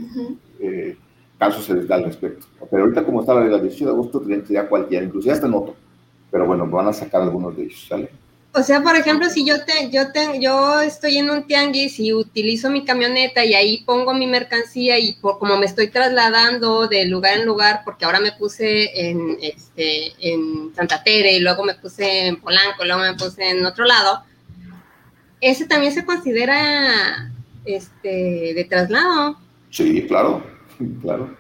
[0.60, 0.98] eh,
[1.38, 2.46] casos se les da al respecto.
[2.70, 5.76] Pero ahorita como está la de 18 de agosto, sería cualquiera, inclusive hasta en otro.
[6.30, 8.10] Pero bueno, van a sacar algunos de ellos, ¿sale?
[8.52, 12.14] O sea, por ejemplo, si yo te, yo te, yo estoy en un tianguis y
[12.14, 17.06] utilizo mi camioneta y ahí pongo mi mercancía y por como me estoy trasladando de
[17.06, 21.76] lugar en lugar, porque ahora me puse en este en Santa Tere y luego me
[21.76, 24.24] puse en Polanco, luego me puse en otro lado,
[25.42, 27.32] ese también se considera
[27.66, 29.38] este de traslado.
[29.70, 30.44] Sí, claro,
[31.04, 31.38] claro.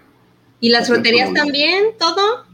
[0.60, 1.86] ¿Y las fronterías también?
[1.98, 2.45] ¿Todo?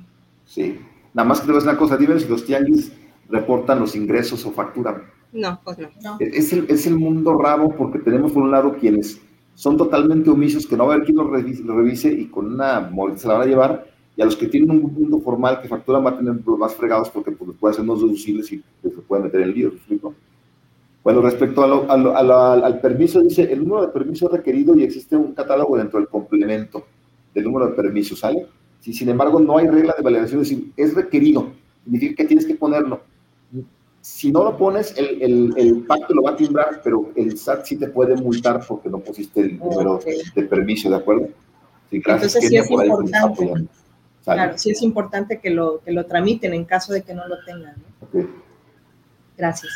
[0.47, 0.79] Sí.
[1.13, 2.91] Nada más que te ves una cosa, dime si los tianguis
[3.29, 5.03] reportan los ingresos o facturan.
[5.31, 6.17] No, pues no.
[6.19, 9.21] Es, el, es el mundo rabo porque tenemos por un lado quienes
[9.55, 11.27] son totalmente omisos, que no va a haber quien lo
[11.75, 14.93] revise, y con una se la van a llevar, y a los que tienen un
[14.93, 17.99] mundo formal que facturan va a tener los más fregados porque pues, puede ser más
[17.99, 19.71] deducibles y pues, se puede meter en lío.
[21.03, 25.99] Bueno, respecto al permiso, dice, el número de permisos requerido y existe un catálogo dentro
[25.99, 26.85] del complemento
[27.33, 28.47] del número de permisos, ¿sale?
[28.79, 31.51] Si sin embargo no hay regla de validación, es decir, es requerido,
[31.83, 33.01] significa que tienes que ponerlo.
[34.01, 37.75] Si no lo pones, el, el, pacto lo va a timbrar, pero el SAT sí
[37.77, 39.99] te puede multar porque no pusiste el número
[40.35, 41.29] de permiso, ¿de acuerdo?
[41.89, 43.67] Sí, Entonces sí es importante.
[44.23, 47.43] Claro, sí es importante que lo, que lo tramiten en caso de que no lo
[47.45, 47.75] tengan.
[49.37, 49.71] Gracias.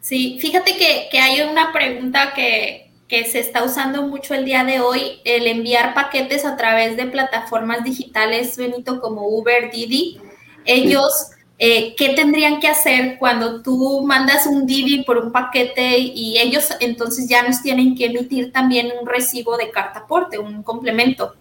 [0.00, 4.64] Sí, fíjate que, que hay una pregunta que, que se está usando mucho el día
[4.64, 10.18] de hoy, el enviar paquetes a través de plataformas digitales, Benito, como Uber, Didi.
[10.64, 16.38] Ellos eh, ¿qué tendrían que hacer cuando tú mandas un Didi por un paquete y
[16.38, 21.34] ellos entonces ya nos tienen que emitir también un recibo de carta aporte, un complemento?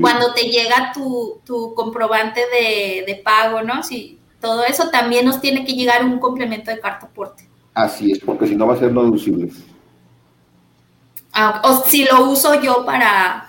[0.00, 1.42] Cuando te llega tu,
[1.74, 3.82] comprobante de, pago, ¿no?
[3.82, 7.48] Si todo eso también nos tiene que llegar un complemento de carta aporte.
[7.74, 9.50] Así es, porque si no va a ser no deducible.
[11.32, 13.45] Ah, o si lo uso yo para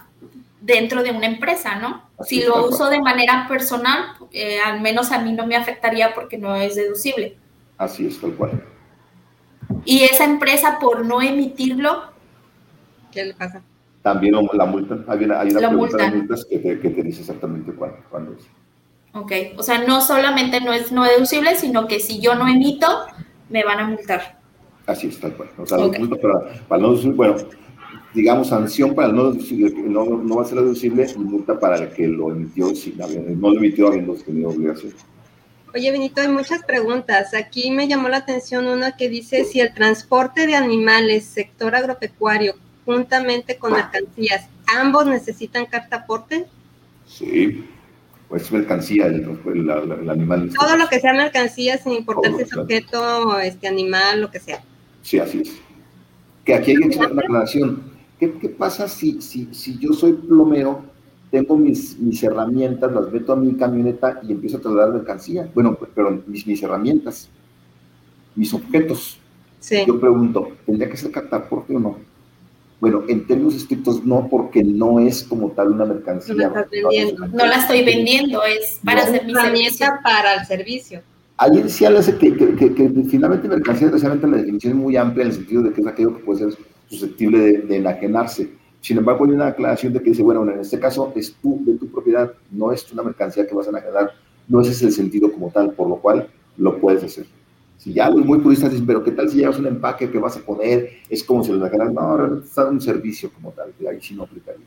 [0.68, 2.04] dentro de una empresa, ¿no?
[2.26, 4.00] si lo uso de manera personal,
[4.34, 7.38] eh, al menos a mí no me afectaría porque no es deducible.
[7.78, 8.62] Así es, tal cual.
[9.86, 12.12] Y esa empresa por no emitirlo,
[13.14, 13.62] ¿qué le pasa?
[14.02, 14.98] También la multa.
[15.08, 15.98] Hay una, hay una multa.
[15.98, 18.46] de multas que te, que te, dice exactamente cuándo, es.
[19.14, 23.06] Ok, o sea, no solamente no es no deducible, sino que si yo no emito,
[23.50, 24.38] me van a multar.
[24.86, 25.50] Así es, tal cual.
[25.58, 26.00] O sea, okay.
[26.00, 27.36] multa para, para no bueno,
[28.14, 31.90] digamos, sanción para el no no, no va a ser deducible y multa para el
[31.90, 34.94] que lo emitió, si no lo emitió habiendo tenido obligación.
[35.76, 37.34] Oye, Benito, hay muchas preguntas.
[37.34, 42.56] Aquí me llamó la atención una que dice si el transporte de animales, sector agropecuario,
[42.86, 46.46] juntamente con mercancías, ambos necesitan carta aporte.
[47.06, 47.66] Sí,
[48.30, 50.52] pues mercancía, el, el, animal.
[50.58, 54.64] Todo lo que sea mercancía, sin importar si es objeto, este animal, lo que sea.
[55.02, 55.52] Sí, así es.
[56.44, 60.14] Que aquí hay que hacer una aclaración ¿Qué, qué pasa si, si, si yo soy
[60.14, 60.82] plomero,
[61.30, 65.50] tengo mis, mis herramientas, las meto a mi camioneta y empiezo a trasladar mercancía?
[65.54, 67.30] Bueno, pero mis, mis herramientas,
[68.36, 69.20] mis objetos.
[69.60, 69.84] Sí.
[69.86, 71.98] Yo pregunto, ¿tendría que ser cartaporte o no?
[72.80, 76.50] Bueno, en términos estrictos no, porque no es como tal una mercancía.
[76.50, 79.88] No la, no la estoy vendiendo, es para hacer mi servicio.
[80.04, 81.02] para el servicio.
[81.38, 85.36] Ahí decía que, que, que, finalmente mercancía, desgraciadamente la definición es muy amplia en el
[85.36, 86.58] sentido de que es aquello que puede ser
[86.90, 88.52] susceptible de, enajenarse.
[88.82, 91.76] Sin embargo, hay una aclaración de que dice, bueno, en este caso es tu, de
[91.76, 94.12] tu propiedad, no es una mercancía que vas a enajenar,
[94.48, 97.26] no ese es el sentido como tal, por lo cual lo puedes hacer.
[97.78, 100.36] Si ya los muy puristas dicen, pero ¿qué tal si llevas un empaque que vas
[100.36, 100.90] a poner?
[101.10, 101.94] Es como si lo dejaran.
[101.94, 104.66] No, está un servicio como tal, que ahí sí no aplicaría.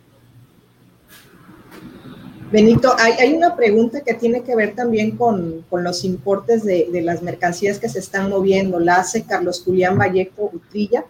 [2.52, 7.78] Benito, hay, una pregunta que tiene que ver también con, los importes de, las mercancías
[7.78, 8.80] que se están moviendo.
[8.80, 11.04] La hace Carlos Julián Vallejo Utrilla.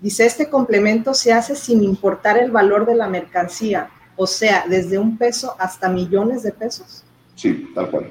[0.00, 4.98] Dice, este complemento se hace sin importar el valor de la mercancía, o sea, desde
[4.98, 7.04] un peso hasta millones de pesos.
[7.34, 8.10] Sí, tal cual.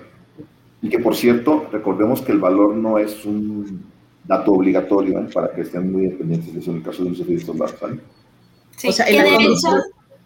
[0.82, 3.84] Y que por cierto, recordemos que el valor no es un
[4.26, 5.28] dato obligatorio ¿eh?
[5.34, 8.00] para que estén muy dependientes de eso en el caso de un servicio de ¿sale?
[8.76, 9.56] Sí, o sea, el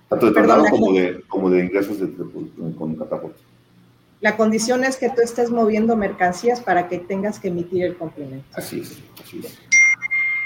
[0.10, 2.12] tanto de traslado como de, como de ingresos de,
[2.78, 3.40] con catapulta.
[4.20, 8.46] La condición es que tú estés moviendo mercancías para que tengas que emitir el complemento.
[8.54, 9.71] Así es, así es.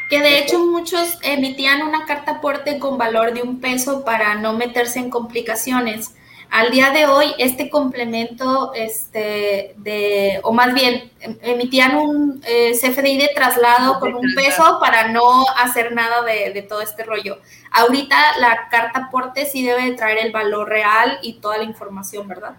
[0.09, 4.53] Que de hecho muchos emitían una carta aporte con valor de un peso para no
[4.53, 6.13] meterse en complicaciones
[6.51, 12.71] al día de hoy, este complemento, este, de, o más bien, em, emitían un eh,
[12.73, 17.39] CFDI de traslado con un peso para no hacer nada de, todo este rollo.
[17.71, 22.55] Ahorita la carta aporte sí debe traer el valor real y toda la información, ¿verdad?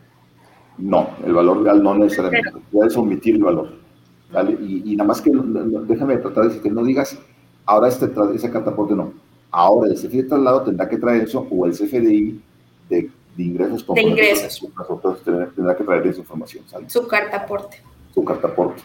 [0.79, 2.53] No, el valor real no necesariamente.
[2.71, 3.73] Puedes omitir el valor.
[4.61, 7.19] Y, nada más que, déjame tratar de decir que no digas,
[7.67, 9.13] ahora este, esa carta aporte no.
[9.51, 12.41] Ahora el CFDI de traslado tendrá que traer eso o el CFDI
[12.89, 13.87] de de ingresos.
[13.95, 14.67] De ingresos.
[14.77, 15.23] Nosotros
[15.55, 16.65] tendrá que traer esa información.
[16.89, 17.83] Su carta aporte.
[18.15, 18.83] Su carta aporte.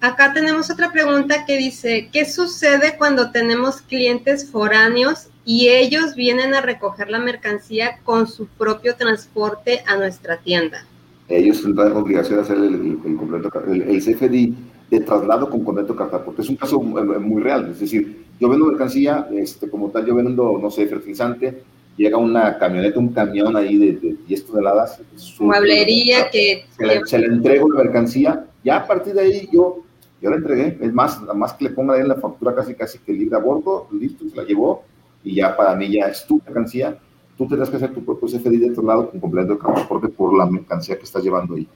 [0.00, 6.54] Acá tenemos otra pregunta que dice, ¿qué sucede cuando tenemos clientes foráneos y ellos vienen
[6.54, 10.84] a recoger la mercancía con su propio transporte a nuestra tienda?
[11.28, 14.54] Ellos tendrán obligación de hacer el, completo, el, CFDI
[14.98, 16.42] de traslado con completo carta aporte.
[16.42, 20.58] Es un caso muy real, es decir, yo vendo mercancía, este, como tal, yo vendo,
[20.60, 21.62] no sé, fertilizante,
[21.96, 25.00] llega una camioneta, un camión ahí de, 10 toneladas.
[25.38, 26.64] Mueblería que...
[27.06, 29.82] Se le, entrego la mercancía, ya a partir de ahí yo,
[30.20, 32.74] yo la entregué, es más, nada más que le ponga ahí en la factura casi
[32.74, 34.84] casi que libre a bordo, listo, se la llevó,
[35.22, 36.98] y ya para mí ya es tu mercancía,
[37.36, 40.36] tú tendrás que hacer tu propio CFDI de otro lado con completo de transporte por
[40.36, 41.68] la mercancía que estás llevando ahí.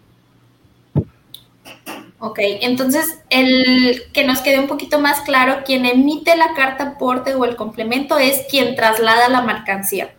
[2.20, 7.35] Ok, entonces el que nos quede un poquito más claro, quien emite la carta aporte
[7.35, 10.14] o el complemento es quien traslada la mercancía.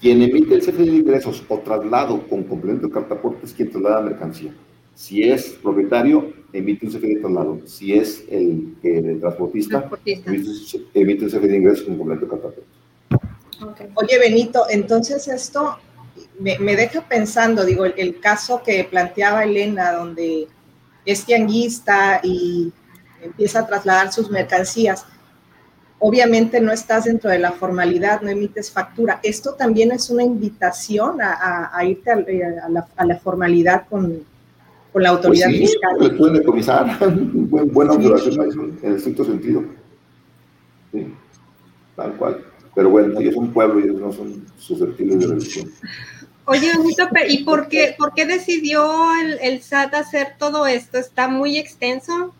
[0.00, 3.70] Quien emite el CFD de ingresos o traslado con complemento de carta aporte es quien
[3.70, 4.54] traslada la mercancía.
[4.94, 7.58] Si es propietario, emite un CFD de traslado.
[7.66, 8.76] Si es el,
[9.20, 9.90] transportista,
[10.94, 13.90] Emite, un CFD de ingresos con complemento de carta aporte.
[13.94, 15.76] Oye, Benito, entonces esto
[16.38, 20.46] me, deja pensando, digo, el caso que planteaba Elena, donde
[21.04, 22.72] es tianguista y
[23.22, 25.06] empieza a trasladar sus mercancías.
[25.98, 29.20] Obviamente no estás dentro de la formalidad, no emites factura.
[29.22, 34.22] Esto también es una invitación a, irte a, la, formalidad con,
[34.94, 36.16] la autoridad pues sí, fiscal.
[36.16, 39.62] Pueden decomisar, buena observación en estricto sentido.
[40.92, 41.06] Sí,
[41.96, 42.44] tal cual.
[42.74, 45.70] Pero bueno, ellos son pueblo y ellos no son susceptibles de revisión.
[46.50, 46.72] Oye,
[47.28, 48.82] ¿y por qué, por qué decidió
[49.40, 50.98] el, SAT hacer todo esto?
[50.98, 52.34] ¿Está muy extenso?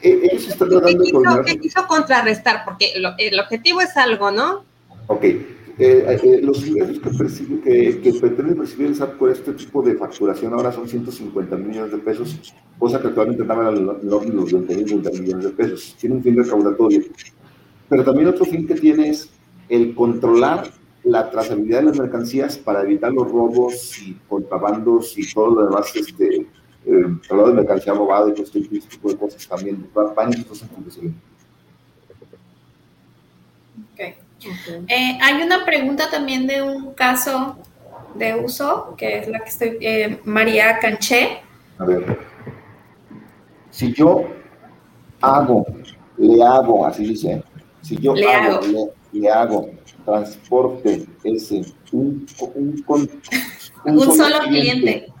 [0.00, 2.64] Eh, ellos están tratando ¿Qué, ¿Qué quiso contrarrestar?
[2.64, 4.62] Porque el objetivo es algo, ¿no?
[5.08, 5.24] Ok.
[5.24, 5.44] Eh,
[5.80, 10.52] eh, los ingresos que, percibe, que, que recibir el SAT por este tipo de facturación
[10.52, 14.76] ahora son 150 millones de pesos, cosa que actualmente estaban en los 20
[15.20, 15.96] millones de pesos.
[15.98, 17.02] Tiene un fin recaudatorio.
[17.88, 19.30] Pero también otro fin que tiene es
[19.68, 20.70] el controlar
[21.08, 25.94] la trazabilidad de las mercancías para evitar los robos y contrabandos y todo lo demás,
[25.96, 26.46] este,
[26.86, 30.64] eh, de mercancía robada y todo este tipo de cosas también van estos
[33.94, 34.14] Okay.
[34.86, 37.56] Eh, hay una pregunta también de un caso
[38.14, 41.40] de uso, que es la que estoy, eh, María Canché.
[41.78, 42.18] A ver,
[43.70, 44.28] si yo
[45.20, 45.66] hago,
[46.16, 47.42] le hago, así dice,
[47.82, 48.60] si yo le hago,
[49.12, 49.70] le hago
[50.08, 52.84] transporte ese, un, un,
[53.84, 55.12] un, solo, cliente.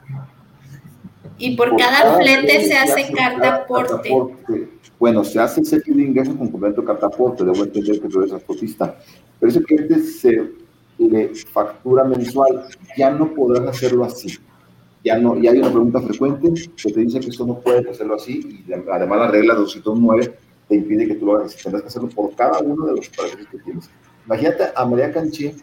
[1.36, 4.10] Y por, cada, flete se hace carta aporte.
[4.98, 8.30] Bueno, se hace ese de ingresos con complemento carta aporte, debo entender que tú eres
[8.30, 8.96] transportista.
[9.38, 10.52] Pero ese cliente se
[10.96, 12.64] le factura mensual,
[12.96, 14.38] ya no podrás hacerlo así.
[15.04, 18.16] Ya, no, ya hay una pregunta frecuente que te dice que eso no puedes hacerlo
[18.16, 20.34] así y además la regla 209
[20.68, 21.54] te impide que tú lo hagas.
[21.56, 23.88] Tendrás que hacerlo por cada uno de los operaciones que tienes.
[24.28, 25.54] Imagínate a María Canché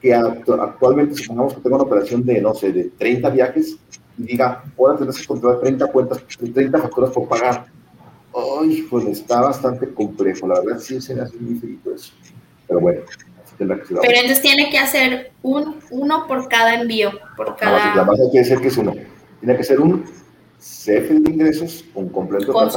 [0.00, 3.76] que actualmente, supongamos que tengo una operación de, no sé, de 30 viajes
[4.18, 7.66] y diga, ahora tendrás que controlar 30 cuentas, 30 facturas por pagar.
[8.60, 10.46] Ay, pues está bastante complejo.
[10.46, 12.12] La verdad sí se me hace muy feliz eso.
[12.68, 13.00] Pero bueno,
[13.58, 17.90] pero entonces tiene que hacer un, uno por cada envío, por cada...
[17.90, 18.94] No, la base tiene que ser que es uno.
[19.40, 20.04] Tiene que ser un
[20.58, 22.70] CF de ingresos con completo con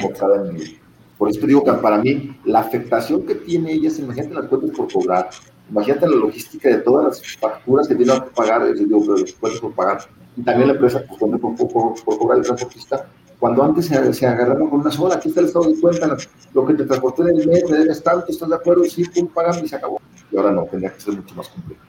[0.00, 0.78] por cada envío.
[1.20, 4.46] Por eso te digo que para mí la afectación que tiene ella es, imagínate las
[4.46, 5.28] cuentas por cobrar,
[5.68, 9.74] imagínate la logística de todas las facturas que tiene que pagar, digo, los cuentas por
[9.74, 9.98] pagar,
[10.34, 13.06] y también la empresa pues, por, por, por, cobrar el transportista,
[13.38, 16.16] cuando antes se, se agarraron con una sola, aquí está el estado de cuenta,
[16.54, 18.84] lo que te transporté en el mes, me debes tanto, ¿estás de acuerdo?
[18.86, 20.00] Sí, pum, pagan y se acabó
[20.32, 21.82] y ahora no, tendría que ser mucho más complejo.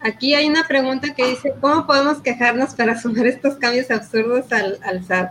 [0.00, 4.80] Aquí hay una pregunta que dice, ¿cómo podemos quejarnos para sumar estos cambios absurdos al,
[4.82, 5.30] al SAT?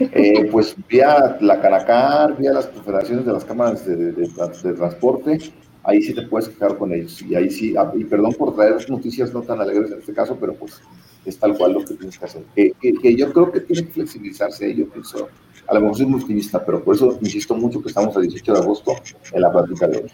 [0.00, 5.38] Eh, pues vía la Canacar, vía las confederaciones de las cámaras de, transporte,
[5.82, 7.22] ahí sí te puedes quejar con ellos.
[7.22, 10.36] Y ahí sí, ah, y perdón por traer noticias no tan alegres en este caso,
[10.38, 10.80] pero pues
[11.24, 12.42] es tal cual lo que tienes que hacer.
[12.54, 15.28] Que, yo creo que tiene que flexibilizarse, yo pienso,
[15.66, 18.52] a lo mejor soy muy optimista, pero por eso insisto mucho que estamos el 18
[18.52, 18.92] de agosto
[19.32, 20.12] en la práctica de hoy.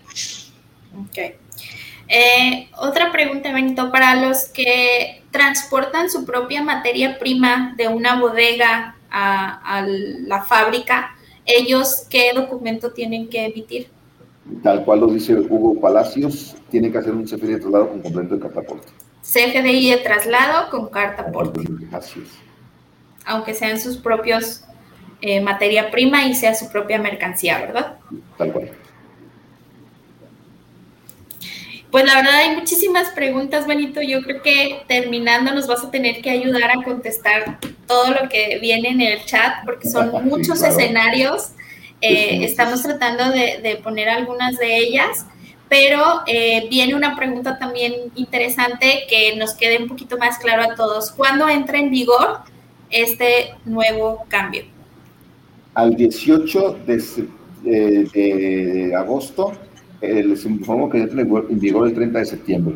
[1.07, 1.19] Ok.
[2.07, 8.94] Eh, otra pregunta, Benito, para los que transportan su propia materia prima de una bodega
[9.15, 13.89] a, la fábrica, ¿ellos qué documento tienen que emitir?
[14.63, 18.35] Tal cual lo dice Hugo Palacios, tiene que hacer un CFDI de traslado con complemento
[18.35, 18.89] de carta aporte.
[19.23, 21.61] CFDI de traslado con carta aporte.
[21.93, 22.29] Así es.
[23.25, 24.65] Aunque sean sus propios
[25.23, 27.97] eh, materia prima y sea su propia mercancía, ¿verdad?
[28.37, 28.71] Tal cual.
[31.91, 34.03] Pues la verdad hay muchísimas preguntas, Benito.
[34.03, 38.59] Yo creo que terminando nos vas a tener que ayudar a contestar todo lo que
[38.61, 41.51] viene en el chat, porque son muchos escenarios.
[42.01, 45.27] Eh, estamos tratando de, poner algunas de ellas,
[45.69, 50.75] pero eh, viene una pregunta también interesante que nos quede un poquito más claro a
[50.75, 51.11] todos.
[51.13, 52.41] ¿Cuándo entra en vigor
[52.91, 54.65] este nuevo cambio?
[55.75, 57.29] Al 18 de,
[58.13, 59.53] de agosto
[60.05, 62.75] eh, les informo que entra en vigor el 30 de septiembre.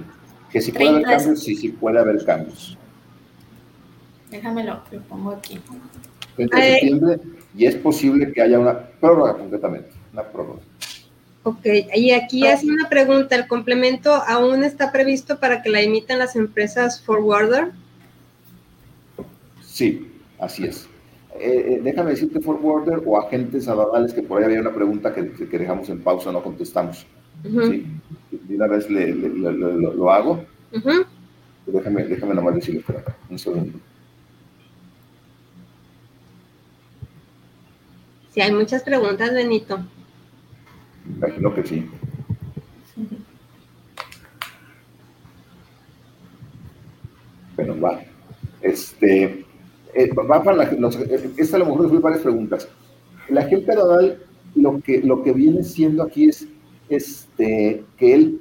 [0.50, 2.78] Que si puede haber cambios, sí, sí puede haber cambios.
[4.30, 5.60] Déjamelo, lo pongo aquí.
[6.36, 7.20] 30 de septiembre
[7.56, 10.60] y es posible que haya una prórroga completamente, una prórroga.
[11.42, 16.18] Ok, y aquí hace una pregunta, ¿el complemento aún está previsto para que la emitan
[16.18, 17.72] las empresas forwarder?
[19.62, 20.88] Sí, así es.
[21.40, 25.30] Eh, eh, déjame decirte forwarder o agentes aduanales, que por ahí había una pregunta que,
[25.30, 27.06] que dejamos en pausa, no contestamos.
[27.42, 27.86] ¿sí?
[28.30, 30.44] De una vez le, lo, hago.
[31.66, 33.78] déjame, déjame nomás decirlo, espera, un segundo.
[38.38, 39.80] Sí, hay muchas preguntas, Benito.
[41.16, 41.90] Imagino que sí.
[47.56, 48.00] Bueno, va.
[48.62, 49.44] Este,
[49.92, 52.68] eh, va para la, los, eh, esta a lo mejor fue varias preguntas.
[53.28, 54.22] La gente nodal,
[54.54, 56.46] lo que, lo que viene siendo aquí es
[56.88, 58.40] este, que él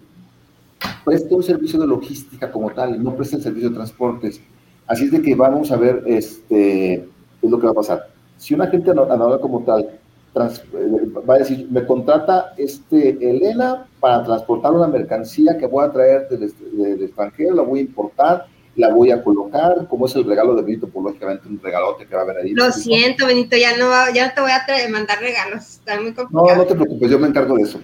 [1.06, 4.40] presta un servicio de logística como tal, no presta el servicio de transportes.
[4.86, 7.04] Así es de que vamos a ver este,
[7.42, 8.17] qué es lo que va a pasar.
[8.38, 10.00] Si una gente anónima como tal
[10.36, 15.92] eh, va a decir, me contrata este Elena para transportar una mercancía que voy a
[15.92, 18.46] traer del, del extranjero, la voy a importar,
[18.76, 22.14] la voy a colocar, como es el regalo de Benito, pues lógicamente un regalote que
[22.14, 22.54] va a haber ahí.
[22.54, 26.48] Lo siento, Benito, ya no, ya te voy a mandar regalos, está muy complicado.
[26.48, 27.80] No, no te preocupes, yo me encargo de eso.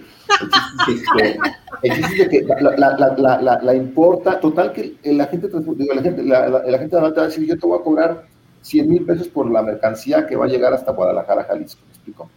[1.82, 6.48] Existe que la, la, la, la, importa, total que la gente, digo, la gente, la,
[6.48, 8.33] la, gente va a decir, yo te voy a cobrar
[8.64, 12.30] 100 mil pesos por la mercancía que va a llegar hasta Guadalajara, Jalisco, ¿me explico?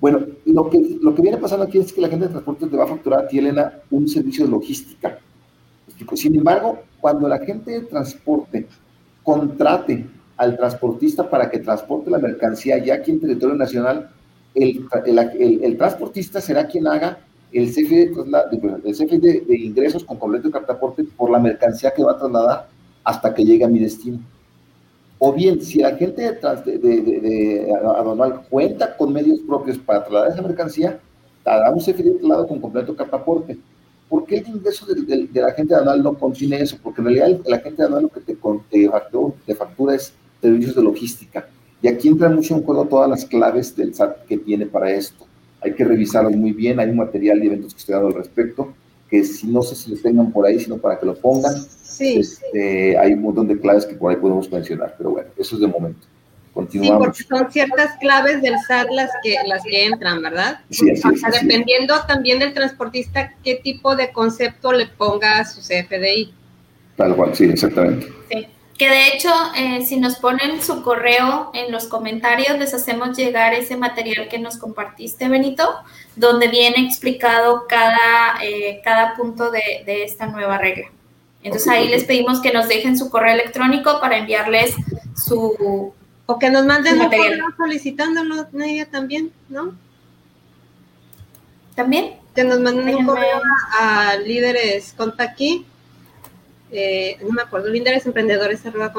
[0.00, 2.76] Bueno, lo que, lo que viene pasando aquí es que la gente de transporte te
[2.76, 3.28] va a facturar
[3.90, 5.18] un servicio de logística.
[6.14, 8.66] Sin embargo, cuando la gente de transporte
[9.22, 10.06] contrate
[10.38, 14.10] al transportista para que transporte la mercancía ya aquí en territorio nacional,
[14.54, 17.18] el, transportista será quien haga
[17.52, 22.68] el de, de, ingresos con completo de cartaporte por la mercancía que va a trasladar
[23.04, 24.18] hasta que llegue a mi destino.
[25.24, 30.32] O bien, si la gente de, de, de, aduanal cuenta con medios propios para trasladar
[30.32, 31.00] esa mercancía,
[31.44, 33.58] dará un CFD de traslado con completo cartaporte
[34.14, 36.78] ¿por qué el ingreso del, la agente anual no contiene eso?
[36.80, 38.36] Porque en realidad el, agente anual lo que te,
[38.70, 41.48] te, factura, es servicios de logística.
[41.82, 45.26] Y aquí entra mucho en juego todas las claves del SAT que tiene para esto.
[45.60, 48.72] Hay que revisarlos muy bien, hay un material de eventos que estoy dando al respecto,
[49.10, 51.54] que si no sé si lo tengan por ahí, sino para que lo pongan.
[51.96, 55.54] Sí, este, Hay un montón de claves que por ahí podemos mencionar, pero bueno, eso
[55.54, 56.06] es de momento.
[56.52, 57.16] Continuamos.
[57.16, 60.60] Sí, porque son ciertas claves del SAT las que, las que entran, ¿verdad?
[60.70, 65.44] Sí, así o sea, dependiendo también del transportista, qué tipo de concepto le ponga a
[65.44, 66.32] su CFDI.
[66.96, 68.06] Tal cual, sí, exactamente.
[68.30, 68.46] Sí.
[68.78, 73.54] Que de hecho, eh, si nos ponen su correo en los comentarios, les hacemos llegar
[73.54, 75.76] ese material que nos compartiste, Benito,
[76.16, 80.90] donde viene explicado cada, eh, cada punto de, de, esta nueva regla.
[81.44, 84.74] Entonces ahí les pedimos que nos dejen su correo electrónico para enviarles
[85.14, 85.92] su,
[86.24, 89.76] o que nos manden un correo solicitándolo, ella también, ¿no?
[91.74, 92.14] ¿También?
[92.34, 93.42] Que nos manden un correo
[93.78, 95.66] a, líderes contaqui,
[96.72, 98.94] eh, no me acuerdo, líderes emprendedores arroba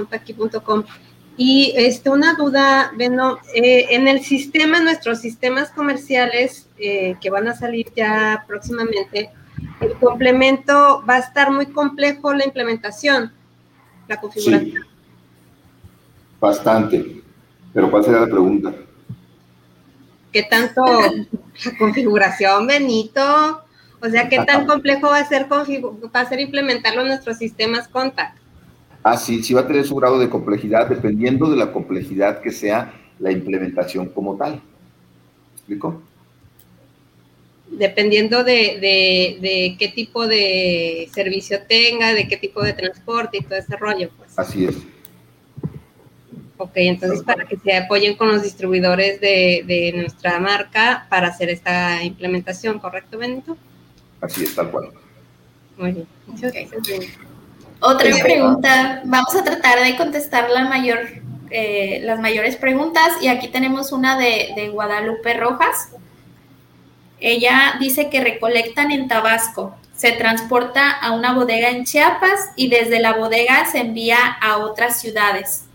[1.37, 7.47] Y este, una duda, bueno, eh, en el sistema, nuestros sistemas comerciales eh, que van
[7.47, 9.31] a salir ya próximamente,
[9.81, 13.31] el complemento va a estar muy complejo la implementación,
[14.07, 14.85] la configuración.
[16.39, 17.21] Bastante.
[17.73, 18.73] Pero ¿cuál sería la pregunta?
[20.31, 23.63] ¿Qué tanto la configuración, Benito?
[24.01, 27.87] O sea, ¿qué tan complejo va a ser, va a ser implementarlo en nuestros sistemas
[27.87, 28.37] contact?
[29.03, 32.51] Ah, sí, sí va a tener su grado de complejidad dependiendo de la complejidad que
[32.51, 34.61] sea la implementación como tal.
[35.55, 36.01] ¿Explico?
[37.69, 38.77] Dependiendo de,
[39.41, 44.09] de, qué tipo de servicio tenga, de qué tipo de transporte y todo ese rollo.
[44.17, 44.37] Pues.
[44.37, 44.75] Así es.
[46.57, 52.01] Ok, entonces para que se apoyen con los distribuidores de, nuestra marca para hacer esta
[52.03, 53.57] implementación, ¿correcto, Benito?
[54.21, 54.91] Así es, tal cual.
[55.77, 56.07] Muy bien.
[57.81, 60.99] Otra pregunta, vamos a tratar de contestar la mayor,
[61.49, 65.89] eh, las mayores preguntas y aquí tenemos una de, de Guadalupe Rojas.
[67.27, 72.99] Ella dice que recolectan en Tabasco, se transporta a una bodega en Chiapas y desde
[72.99, 75.65] la bodega se envía a otras ciudades.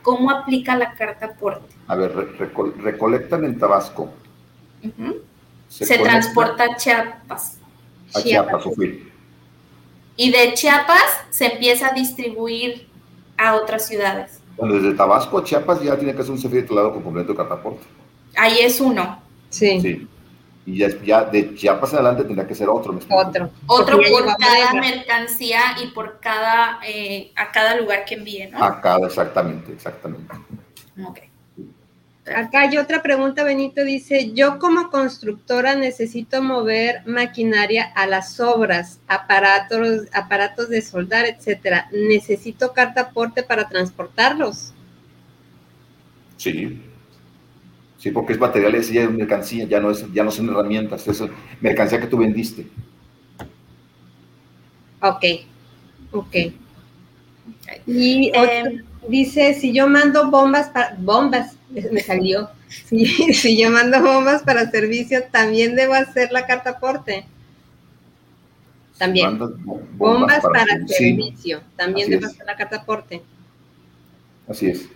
[0.00, 1.74] ¿Cómo aplica la carta aporte?
[1.88, 2.14] A ver,
[2.78, 4.14] recolectan en Tabasco.
[5.68, 7.58] Se, transporta a Chiapas.
[8.14, 8.64] A Chiapas,
[10.16, 12.88] Y de Chiapas se empieza a distribuir
[13.36, 14.40] a otras ciudades.
[14.56, 17.36] Bueno, desde Tabasco a Chiapas ya tiene que ser un CFI lado con completo de
[17.36, 17.84] carta aporte.
[18.36, 19.20] Ahí es uno.
[19.50, 19.82] Sí.
[19.82, 20.08] Sí
[20.66, 22.98] y ya, de Chiapas adelante tendría que ser otro.
[23.10, 23.50] Otro.
[23.66, 28.64] Otro por cada mercancía y por cada, eh, a cada lugar que envíe, ¿no?
[28.64, 30.34] A cada, exactamente, exactamente.
[31.04, 31.20] Ok.
[32.34, 38.98] Acá hay otra pregunta, Benito dice, yo como constructora necesito mover maquinaria a las obras,
[39.06, 41.88] aparatos, aparatos de soldar, etcétera.
[41.92, 44.72] ¿Necesito carta aporte para transportarlos?
[46.38, 46.80] Sí,
[48.04, 51.22] Sí, porque es materiales, ya es mercancía, ya no, es, ya no son herramientas, es
[51.62, 52.66] mercancía que tú vendiste.
[55.00, 55.24] Ok,
[56.12, 56.36] ok.
[57.86, 64.02] Y eh, dice, si yo mando bombas para, bombas, me salió, si, si yo mando
[64.02, 67.24] bombas para servicio, también debo hacer la carta aporte.
[68.98, 69.38] También.
[69.96, 73.22] Bombas, para, servicio, también debo hacer la carta aporte.
[74.46, 74.90] Así es.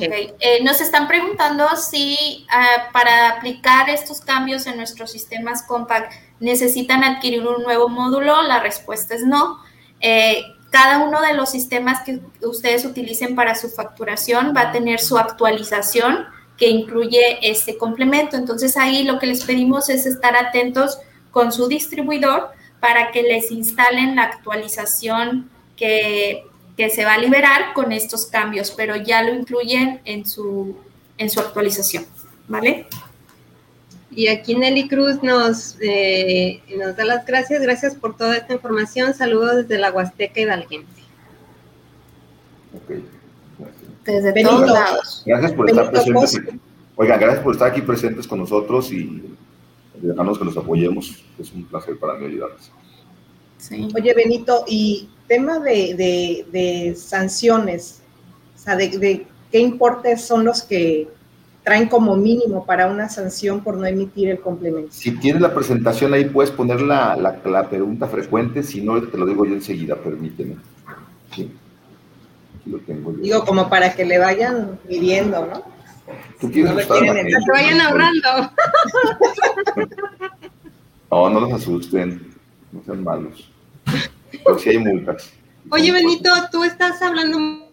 [0.00, 7.04] Eh, nos están preguntando si ah, para aplicar estos cambios en nuestros sistemas Compact necesitan
[7.04, 8.42] adquirir un nuevo módulo.
[8.42, 9.58] La respuesta es no.
[10.00, 15.00] Eh, cada uno de los sistemas que ustedes utilicen para su facturación va a tener
[15.00, 16.26] su actualización
[16.56, 18.36] que incluye este complemento.
[18.36, 20.98] Entonces ahí lo que les pedimos es estar atentos
[21.30, 22.50] con su distribuidor
[22.80, 26.44] para que les instalen la actualización que
[26.80, 30.74] que se va a liberar con estos cambios, pero ya lo incluyen en su,
[31.18, 32.06] en su actualización,
[32.48, 32.86] ¿vale?
[34.10, 39.12] Y aquí Nelly Cruz nos, eh, nos da las gracias, gracias por toda esta información,
[39.12, 41.02] saludos desde la Huasteca y Valgense.
[42.82, 43.04] Okay.
[44.06, 45.22] Desde todos lados.
[45.26, 46.40] Gracias por estar presentes.
[46.96, 49.22] Oigan, gracias por estar aquí presentes con nosotros y
[49.96, 51.22] dejarnos que los apoyemos.
[51.38, 52.70] Es un placer para mí ayudarles.
[53.58, 53.86] Sí.
[53.94, 58.02] Oye, Benito, y tema de, sanciones,
[58.56, 61.06] o sea, de, qué importes son los que
[61.62, 64.88] traen como mínimo para una sanción por no emitir el complemento.
[64.90, 69.24] Si tienes la presentación ahí, puedes poner la, la, pregunta frecuente, si no, te lo
[69.24, 70.56] digo yo enseguida, permíteme.
[71.32, 71.52] Sí.
[72.66, 75.62] lo tengo Digo, como para que le vayan midiendo, ¿no?
[76.40, 78.52] ¿Tú quieres no que vayan ahorrando.
[81.12, 82.34] no, no los asusten.
[82.72, 83.48] no sean malos.
[84.58, 85.30] Sí hay multas.
[85.70, 87.70] Oye, Benito, tú estás hablando,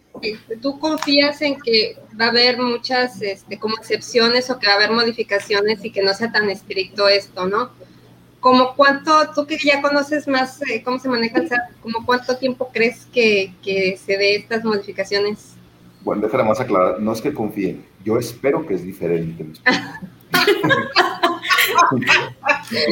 [0.62, 4.76] tú confías en que va a haber muchas este, como excepciones o que va a
[4.76, 7.72] haber modificaciones y que no sea tan estricto esto, ¿no?
[8.40, 12.38] ¿Como cuánto, tú que ya conoces más eh, cómo se maneja el SAT, como cuánto
[12.38, 15.56] tiempo crees que, que se dé estas modificaciones?
[16.02, 19.46] Bueno, déjame más aclarar, no es que confíe, yo espero que es diferente.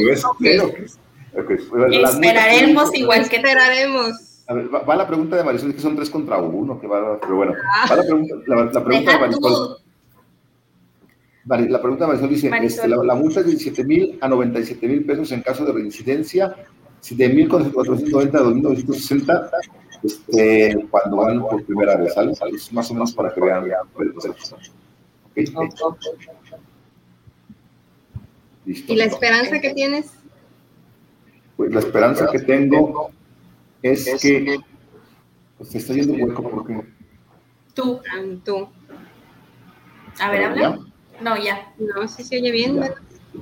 [0.00, 0.98] yo espero que es
[1.36, 4.42] Esperaremos igual que esperaremos.
[4.48, 7.36] A ver, va, la pregunta de Marisol, que son tres contra uno, que va, pero
[7.36, 7.86] bueno, ah.
[7.90, 9.78] va la pregunta, la, pregunta de Marisol.
[11.46, 15.04] La pregunta de Marisol dice, este, la, multa es de 17 mil a 97 mil
[15.04, 16.54] pesos en caso de reincidencia,
[17.00, 19.50] 7 mil 490 a 2.960
[20.04, 22.32] este, cuando van por primera vez, ¿sale?
[22.72, 24.56] Más o menos para que vean el proceso.
[28.64, 30.15] ¿Y la esperanza que tienes?
[31.56, 33.10] Pues la esperanza que tengo
[33.82, 34.58] es que
[35.56, 36.82] pues, se está yendo hueco porque.
[37.74, 38.00] Tú,
[38.44, 38.68] tú.
[40.20, 40.78] A ver, habla.
[41.20, 41.72] No, ya.
[41.78, 42.76] No, sí se oye bien.
[42.76, 42.94] Ya,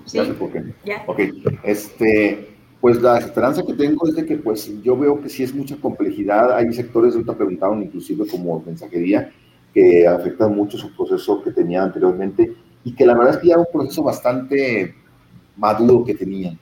[0.05, 0.19] sí.
[0.19, 0.65] ya sé por qué.
[0.85, 1.05] Ya.
[1.07, 1.21] Ok,
[1.65, 5.55] este, pues la esperanza que tengo es de que pues yo veo que sí es
[5.55, 6.57] mucha complejidad.
[6.57, 9.33] Hay sectores, ahorita preguntaron inclusive como mensajería,
[9.73, 12.55] que afectan mucho su proceso que tenía anteriormente
[12.85, 14.95] y que la verdad es que ya era un proceso bastante
[15.57, 16.59] maduro que tenían.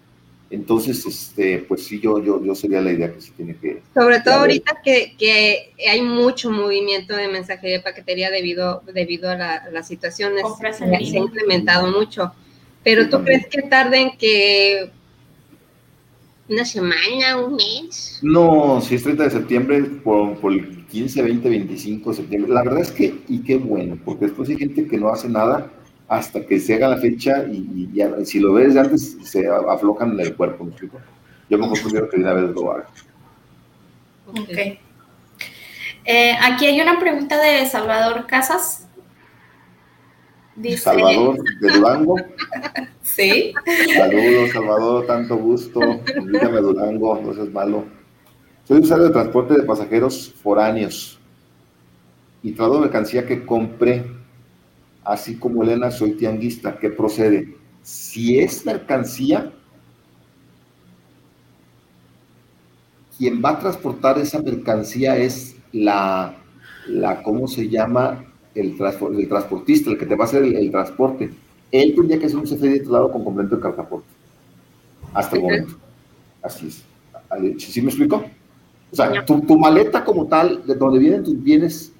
[0.52, 3.80] Entonces, este, pues sí, yo, yo, yo sería la idea que se tiene que...
[3.94, 9.34] Sobre todo ahorita que, que, hay mucho movimiento de mensajería de paquetería debido, debido a
[9.34, 10.44] la, las situaciones,
[10.76, 12.32] se, ha implementado mucho.
[12.84, 14.90] Pero ¿tú crees que tarden que
[16.50, 18.18] una semana, un mes?
[18.20, 22.52] No, si es 30 de septiembre, por, por el 15, 20, 25 de septiembre.
[22.52, 25.72] La verdad es que, y qué bueno, porque después hay gente que no hace nada
[26.08, 30.20] hasta que se haga la fecha y, ya, si lo ves antes se aflojan en
[30.20, 30.98] el cuerpo, ¿me explico?
[31.48, 32.86] Yo me considero que de una vez lo haga.
[34.26, 34.78] Ok.
[36.04, 38.86] Eh, aquí hay una pregunta de Salvador Casas.
[40.56, 40.78] Dice...
[40.78, 42.16] Salvador de Durango.
[43.02, 43.54] sí.
[43.94, 45.80] Saludos, Salvador, tanto gusto.
[46.30, 47.84] Dígame Durango, no seas malo.
[48.64, 51.18] Soy usuario de transporte de pasajeros foráneos
[52.42, 54.04] y trato mercancía que compré
[55.04, 56.78] así como Elena, soy tianguista.
[56.78, 57.56] ¿Qué procede?
[57.82, 59.52] Si es mercancía,
[63.18, 66.34] quien va a transportar esa mercancía es la,
[66.88, 68.24] la ¿cómo se llama?
[68.54, 68.76] El,
[69.18, 71.30] el transportista, el que te va a hacer el, transporte.
[71.70, 74.08] Él tendría que hacer un CFD de traslado con complemento de cartaporte.
[75.14, 75.74] Hasta el momento.
[76.42, 76.84] Así es.
[77.58, 78.24] ¿Sí me explico?
[78.90, 81.91] O sea, tu, tu maleta como tal, de donde vienen tus bienes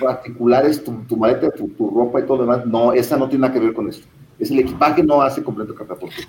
[0.00, 3.60] particulares, tu, maleta, tu, ropa y todo lo demás, no, esa no tiene nada que
[3.60, 4.02] ver con eso.
[4.38, 6.26] Es el equipaje no hace completo cartaporte.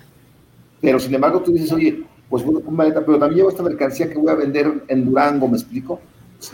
[0.82, 4.10] Pero sin embargo tú dices, oye, pues voy con maleta, pero también llevo esta mercancía
[4.10, 6.00] que voy a vender en Durango, ¿me explico?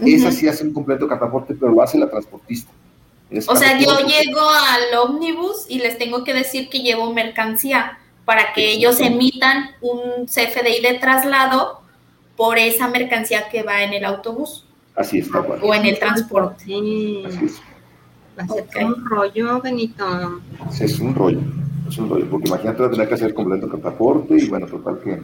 [0.04, 2.72] Esa sí hace un completo cartaporte, pero lo hace la transportista.
[3.48, 8.54] o sea, yo llego al ómnibus y les tengo que decir que llevo mercancía para
[8.54, 11.82] que ellos emitan un CFDI de traslado
[12.36, 14.65] por esa mercancía que va en el autobús.
[14.96, 15.40] Así está.
[15.40, 16.64] O en el transporte.
[16.64, 17.62] Así es.
[18.38, 20.06] Va a ser un rollo, Benito.
[20.80, 21.40] es un rollo,
[21.88, 25.22] es un rollo, porque imagínate tener que hacer completo transporte y bueno, total que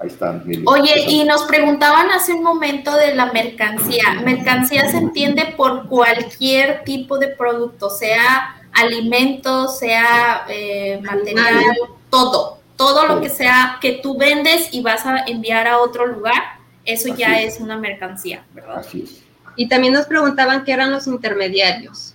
[0.00, 0.44] ahí están.
[0.66, 4.20] Oye, y nos preguntaban hace un momento de la mercancía.
[4.24, 11.62] Mercancía se entiende por cualquier tipo de producto, sea alimento, sea eh, material,
[12.10, 16.53] todo, todo lo que sea que tú vendes y vas a enviar a otro lugar
[16.84, 17.60] eso ya es.
[17.60, 18.78] una mercancía, ¿verdad?
[18.78, 19.22] Así es.
[19.56, 22.14] Y también nos preguntaban qué eran los intermediarios.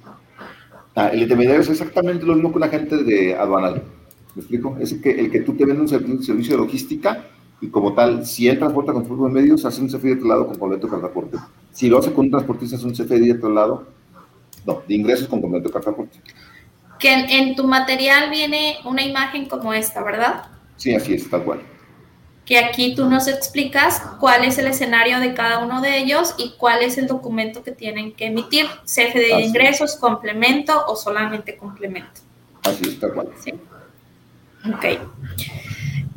[0.95, 3.82] Ah, el intermediario es exactamente lo mismo que la gente de aduanal.
[4.36, 4.78] ¿Me explico?
[4.80, 7.26] Es el que, el que tú te vendes un servicio de logística
[7.61, 10.57] y como tal, si él transporta con sus medios, hace un CFDI de traslado con
[10.57, 11.38] completo de transporte.
[11.72, 13.88] Si lo hace con un transportista, hace un CFDI de traslado,
[14.65, 16.20] no, de ingresos con completo de transporte.
[16.99, 20.45] Que en, en, tu material viene una imagen como esta, ¿verdad?
[20.76, 21.59] Sí, así es, tal cual
[22.49, 26.55] que aquí tú nos explicas cuál es el escenario de cada uno de ellos y
[26.57, 32.21] cuál es el documento que tienen que emitir, CFD de ingresos, complemento o solamente complemento.
[32.63, 33.29] Así está cual.
[33.39, 33.53] Sí.
[34.65, 34.99] Ok.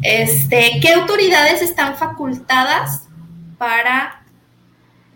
[0.00, 3.08] Este, ¿Qué autoridades están facultadas
[3.58, 4.24] para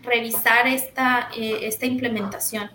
[0.03, 2.69] revisar esta, eh, esta implementación?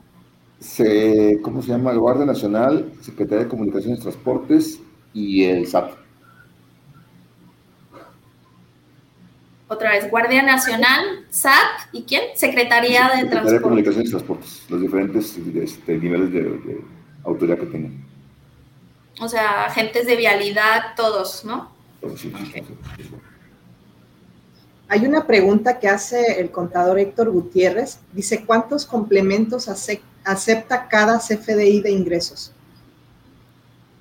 [0.58, 1.92] Se, ¿Cómo se llama?
[1.92, 4.80] Guardia Nacional, Secretaría de Comunicaciones y Transportes
[5.14, 6.01] y el SAT.
[9.72, 11.54] Otra vez, Guardia Nacional, SAT
[11.92, 12.24] y quién?
[12.34, 13.52] Secretaría de Transporte.
[13.54, 16.82] de Comunicaciones y Transportes, los diferentes este, niveles de,
[17.24, 18.04] autoridad que tengan.
[19.18, 21.72] O sea, agentes de vialidad, todos, ¿no?
[22.16, 22.30] Sí,
[24.88, 27.98] hay una pregunta que hace el contador Héctor Gutiérrez.
[28.12, 29.70] Dice, ¿cuántos complementos
[30.22, 32.52] acepta cada CFDI de ingresos?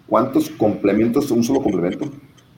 [0.05, 1.31] ¿Cuántos complementos?
[1.31, 2.11] ¿Un solo complemento?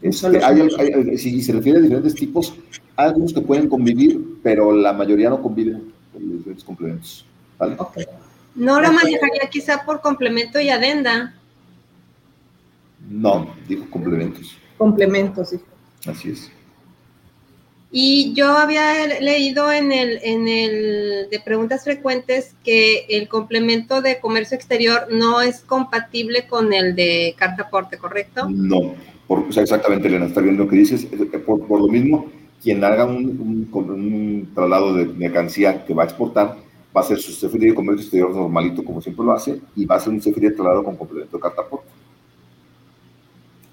[0.03, 2.53] Este, si se refiere a diferentes tipos,
[2.97, 7.25] hay algunos que pueden convivir, pero la mayoría no conviven con los diferentes complementos.
[7.57, 7.77] ¿vale?
[8.53, 11.33] No lo manejaría quizá por complemento y adenda.
[13.09, 14.57] No, dijo complementos.
[14.77, 15.59] Complementos, sí.
[16.05, 16.51] Así es.
[17.95, 24.19] Y yo había leído en el, en el de preguntas frecuentes que el complemento de
[24.19, 28.49] comercio exterior no es compatible con el de carta aporte, ¿correcto?
[28.49, 28.95] No,
[29.27, 31.05] por, exactamente, Elena, está viendo lo que dices.
[31.45, 32.29] Por, por lo mismo,
[32.61, 36.57] quien haga un, un, traslado de mercancía que va a exportar
[36.95, 39.95] va a ser su CFDI de comercio exterior normalito, como siempre lo hace, y va
[39.95, 41.63] a ser un CFDI de traslado con complemento de carta.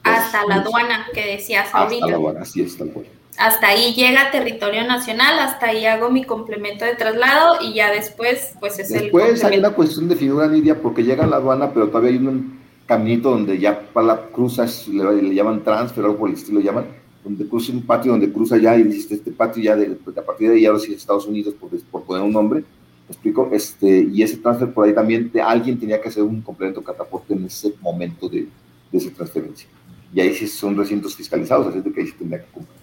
[0.03, 2.07] Hasta la aduana que decías ahorita.
[2.07, 3.07] Hasta la aduana, así es, tal cual
[3.40, 8.53] hasta ahí llega territorio nacional, hasta ahí hago mi complemento de traslado y ya después,
[8.61, 9.05] pues es el.
[9.05, 12.18] Después hay una cuestión de figura, Lidia, porque llega a la aduana, pero todavía hay
[12.18, 12.59] un
[12.91, 16.86] caminito donde ya para la cruzas, le, llaman transfer, algo por el estilo llaman,
[17.22, 20.49] donde cruza un patio donde cruza ya y dices, este patio ya, de, a partir
[20.49, 23.49] de ahí ya lo sigue Estados Unidos por, por poner un nombre, ¿me explico?
[23.53, 27.32] Este, y ese transfer por ahí también, de, alguien tenía que hacer un complemento cataporte
[27.32, 28.49] en ese momento de,
[28.91, 29.68] de esa transferencia.
[30.12, 32.80] Y ahí sí son recintos fiscalizados, así que ahí sí tendría que cumplir.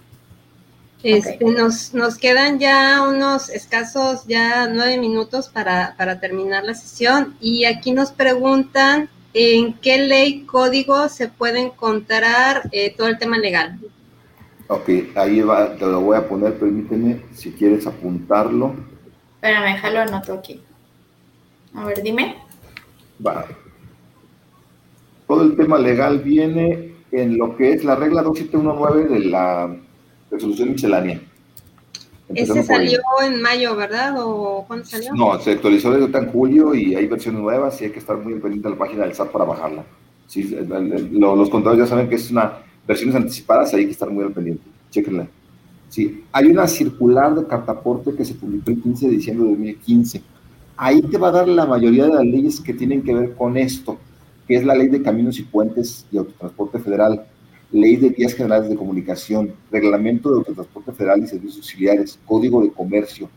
[1.02, 7.66] Este, nos, nos quedan ya unos escasos, ya nueve minutos para, terminar la sesión y
[7.66, 13.78] aquí nos preguntan en qué ley, código se puede encontrar eh, todo el tema legal.
[14.68, 18.74] Ok, ahí va, te lo voy a poner, permíteme, si quieres apuntarlo.
[19.36, 20.60] Espérame, déjalo anoto aquí.
[21.74, 22.36] A ver, dime.
[23.24, 23.46] Va.
[25.26, 29.76] Todo el tema legal viene en lo que es la regla 2719 de la
[30.30, 31.20] resolución miscelánea.
[32.34, 34.14] Ese salió en mayo, ¿verdad?
[34.18, 35.14] ¿O cuándo salió?
[35.14, 38.34] No, se actualizó desde en julio y hay versiones nuevas y hay que estar muy
[38.34, 39.84] pendiente de la página del SAT para bajarla.
[40.26, 40.56] Sí,
[41.10, 42.58] los contadores ya saben que es una
[42.88, 44.62] versiones anticipadas, hay que estar muy al pendiente.
[44.90, 45.28] Chequenla.
[45.90, 50.22] Sí, hay una circular de cartaporte que se publicó el 15 de diciembre de 2015.
[50.76, 53.56] Ahí te va a dar la mayoría de las leyes que tienen que ver con
[53.56, 53.98] esto,
[54.46, 57.26] que es la ley de caminos y puentes y autotransporte federal
[57.70, 62.70] Ley de Vías Generales de Comunicación, Reglamento de Autotransporte Federal y Servicios Auxiliares, Código de
[62.70, 63.28] Comercio,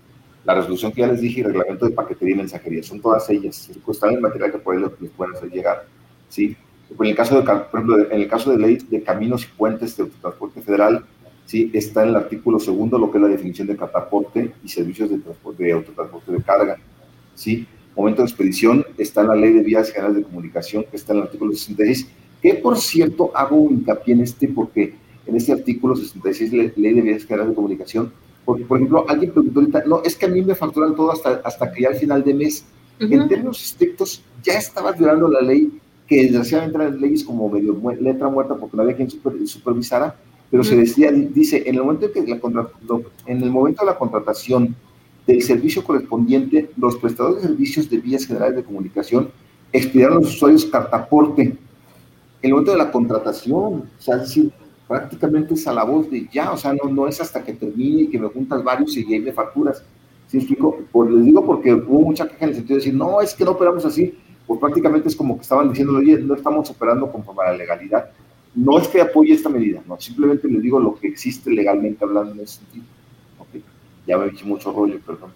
[0.46, 3.70] la resolución que ya les dije y Reglamento de Paquetería y Mensajería, son todas ellas,
[3.88, 5.86] están en material que por ahí les pueden hacer llegar,
[6.30, 6.56] ¿sí?
[6.98, 9.96] En el caso de, por ejemplo, en el caso de ley de caminos y puentes
[9.96, 11.06] de autotransporte federal,
[11.46, 15.10] sí, está en el artículo segundo lo que es la definición de cataporte y servicios
[15.10, 16.78] de, transporte, de autotransporte de carga,
[17.36, 17.68] sí.
[17.96, 21.20] Momento de expedición está en la ley de vías generales de comunicación, que está en
[21.20, 22.08] el artículo 66,
[22.42, 27.24] que por cierto hago hincapié en este porque en este artículo 66, ley de vías
[27.24, 28.12] generales de comunicación,
[28.44, 31.42] porque por ejemplo alguien preguntó ahorita, no, es que a mí me facturan todo hasta,
[31.44, 32.66] hasta que ya al final de mes,
[33.00, 35.72] en términos estrictos, ya estaba violando la ley,
[36.08, 40.16] que desgraciadamente eran leyes como medio letra muerta porque no había quien supervisara,
[40.50, 42.68] pero se decía, dice, en el momento en que la
[43.26, 44.76] en el momento de la contratación
[45.26, 49.30] del servicio correspondiente, los prestadores de servicios de vías generales de comunicación
[49.72, 51.56] expidieron a los usuarios cartaporte
[52.42, 54.52] el momento de la contratación, o sea, es decir,
[54.88, 58.04] prácticamente es a la voz de ya, o sea, no, no es hasta que termine
[58.04, 59.84] y que me juntas varios y ahí me facturas.
[60.28, 60.80] ¿Sí explico?
[61.10, 63.52] Les digo porque hubo mucha queja en el sentido de decir, no, es que no
[63.52, 64.18] operamos así,
[64.48, 68.10] pues prácticamente es como que estaban diciendo, oye, no estamos operando conforme a la legalidad.
[68.56, 72.34] No es que apoye esta medida, no, simplemente les digo lo que existe legalmente hablando
[72.34, 72.86] en ese sentido.
[74.08, 75.32] Ya me he hecho mucho rollo, perdón.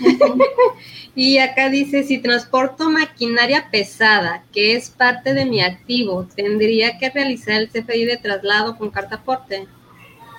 [1.14, 7.10] y acá dice, si transporto maquinaria pesada, que es parte de mi activo, ¿tendría que
[7.10, 9.66] realizar el CFI de traslado con carta aporte?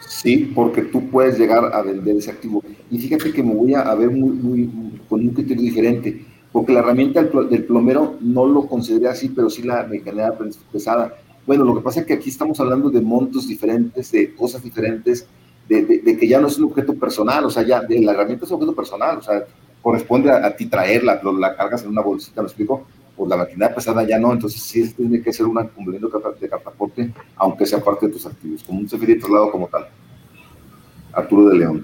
[0.07, 2.63] Sí, porque tú puedes llegar a vender ese activo.
[2.89, 4.69] Y fíjate que me voy a ver muy, muy,
[5.09, 9.63] con un criterio diferente, porque la herramienta del plomero no lo consideré así, pero sí
[9.63, 10.33] la maquinaria
[10.71, 11.13] pesada.
[11.45, 15.27] Bueno, lo que pasa es que aquí estamos hablando de montos diferentes, de cosas diferentes,
[15.67, 18.51] de, que ya no es un objeto personal, o sea, ya de la herramienta es
[18.51, 19.43] un objeto personal, o sea,
[19.81, 22.85] corresponde a, ti traerla, la cargas en una bolsita, ¿me explico?
[23.15, 26.07] Pues la maquinaria pesada ya no, entonces sí tiene que ser un cumplimiento
[26.39, 29.87] de cartaporte, aunque sea parte de tus activos, como un CFD traslado como tal.
[31.13, 31.83] Arturo de León.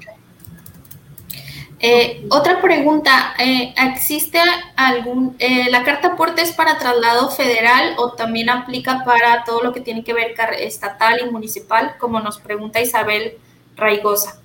[1.85, 4.39] Eh, otra pregunta, eh, ¿existe
[4.77, 9.73] algún, eh, la carta aporte es para traslado federal o también aplica para todo lo
[9.73, 13.37] que tiene que ver estatal y municipal, como nos pregunta Isabel
[13.75, 14.39] Raigosa.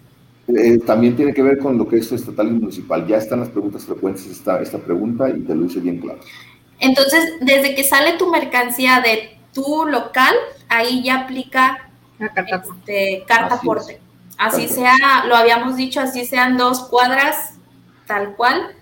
[0.48, 3.06] Eh, también tiene que ver con lo que es estatal y municipal.
[3.06, 6.20] Ya están las preguntas frecuentes esta, esta pregunta y te lo hice bien claro.
[6.80, 10.34] Entonces, desde que sale tu mercancía de tu local,
[10.68, 14.00] ahí ya aplica la carta, este, carta aporte.
[14.38, 17.54] Así sea, lo habíamos dicho, así sean dos cuadras,
[18.06, 18.74] tal cual.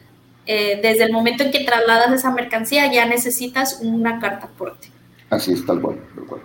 [0.44, 4.90] Eh, desde el momento en que trasladas esa mercancía ya necesitas una carta aporte.
[5.30, 6.40] Así es, tal cual, tal cual.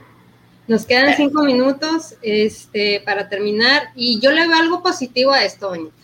[0.67, 5.69] Nos quedan cinco minutos este, para terminar y yo le veo algo positivo a esto,
[5.69, 6.01] Bonita.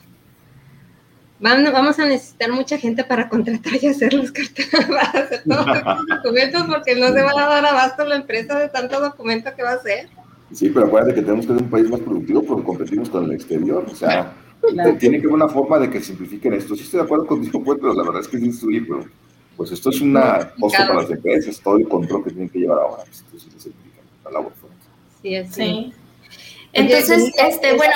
[1.40, 7.08] Vamos a necesitar mucha gente para contratar y hacer los todos los documentos, porque no
[7.08, 10.10] se va a dar abasto la empresa de tanto documento que va a hacer.
[10.52, 13.34] Sí, pero acuérdate que tenemos que ser un país más productivo porque competimos con el
[13.34, 13.86] exterior.
[13.90, 14.34] O sea,
[14.98, 16.76] tiene que haber una forma de que simplifiquen esto.
[16.76, 19.06] Sí estoy de acuerdo contigo, pues, pero la verdad es que es instruir, pero
[19.58, 22.80] pues esto es una costo para las empresas, todo el control que tienen que llevar
[22.80, 23.04] ahora.
[23.32, 23.46] Pues,
[24.32, 24.78] labor fuerte.
[25.22, 25.94] Sí, es sí.
[26.74, 27.96] Entonces, este, bueno,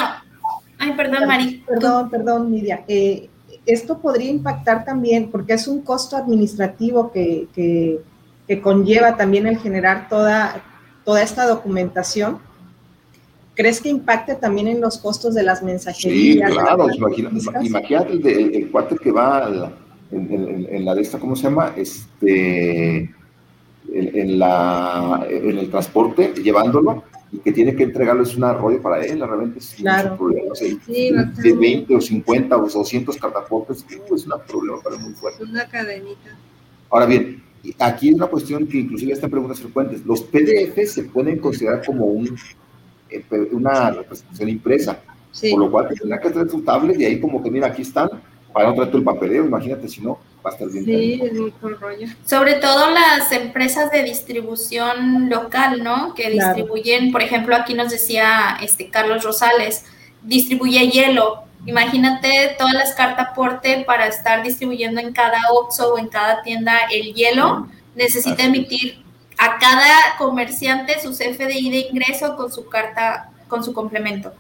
[0.80, 1.64] ay, perdón, Mari.
[1.68, 2.84] Perdón, perdón, Nidia.
[2.88, 3.30] Eh,
[3.66, 8.02] esto podría impactar también, porque es un costo administrativo que, que,
[8.48, 10.64] que conlleva también el generar toda,
[11.06, 12.40] toda esta documentación.
[13.54, 16.50] ¿Crees que impacte también en los costos de las mensajerías?
[16.50, 19.72] Sí, claro, imagínate el, el, cuate que va
[20.12, 21.74] en, la de esta, ¿cómo se llama?
[21.76, 23.14] Este,
[23.94, 29.04] en, la, en el transporte, llevándolo, y que tiene que entregarlo es un arroyo para
[29.06, 30.12] él, realmente es claro.
[30.12, 30.54] un problema.
[30.58, 35.44] de 20 o 50 o 200 cartaportes, es un problema para muy fuerte.
[35.44, 36.38] Una cadenita.
[36.90, 37.42] Ahora bien,
[37.80, 40.06] aquí es una cuestión que inclusive esta preguntas frecuentes.
[40.06, 42.36] Los PDF se pueden considerar como un,
[43.10, 45.00] eh, una representación impresa,
[45.52, 48.10] por lo cual tendrá que traer su tablet y ahí como que mira, aquí están,
[48.54, 50.86] para no traer el papeleo, imagínate si no, va a estar bien.
[50.86, 52.08] Sí, es muy rollo.
[52.26, 56.14] Sobre todo las empresas de distribución local, ¿no?
[56.14, 59.86] Que distribuyen, por ejemplo, aquí nos decía este Carlos Rosales,
[60.24, 66.08] distribuye hielo, Imagínate todas las cartas aporte para estar distribuyendo en cada OXXO o en
[66.08, 67.68] cada tienda el hielo.
[67.96, 69.04] Necesita emitir
[69.38, 74.34] a cada comerciante su CFDI de ingreso con su carta, con su complemento.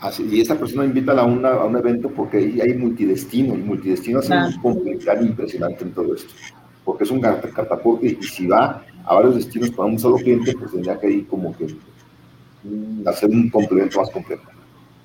[0.00, 3.58] Así, y esta persona invita a, una, a un evento porque ahí hay multidestino y
[3.58, 6.32] multidestino hace un complicado impresionante en todo esto.
[6.84, 10.70] Porque es un cartaporte y si va a varios destinos para un solo cliente, pues
[10.70, 11.66] tendría que ir como que
[12.64, 14.42] mm, hacer un complemento más completo.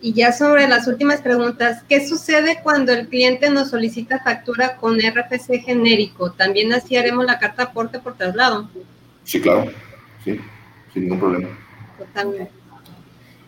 [0.01, 4.97] Y ya sobre las últimas preguntas, ¿qué sucede cuando el cliente nos solicita factura con
[4.99, 6.31] RFC genérico?
[6.31, 8.67] ¿También así haremos la carta aporte por traslado?
[9.23, 9.71] Sí, claro,
[10.23, 10.39] sí,
[10.91, 11.49] sin ningún problema.
[11.99, 12.60] Totalmente.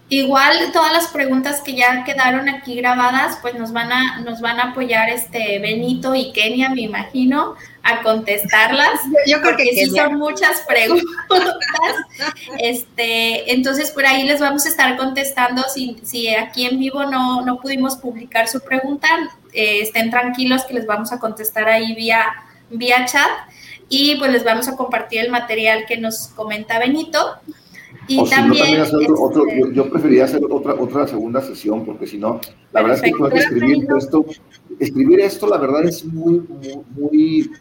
[0.09, 4.59] Igual todas las preguntas que ya quedaron aquí grabadas, pues nos van a, nos van
[4.59, 8.99] a apoyar este Benito y Kenia, me imagino, a contestarlas.
[9.27, 11.05] Yo creo que sí son muchas preguntas.
[12.59, 15.63] este, entonces por ahí les vamos a estar contestando.
[15.73, 19.07] Si, si aquí en vivo no, no pudimos publicar su pregunta,
[19.53, 22.25] eh, estén tranquilos que les vamos a contestar ahí vía,
[22.69, 23.29] vía chat.
[23.89, 27.37] Y pues les vamos a compartir el material que nos comenta Benito.
[28.07, 28.97] Y también, este,
[29.73, 32.39] yo, preferiría hacer otra, otra segunda sesión, porque si no,
[32.71, 34.25] la verdad es que escribir esto,
[34.79, 37.51] escribir esto, la verdad es muy, muy, muy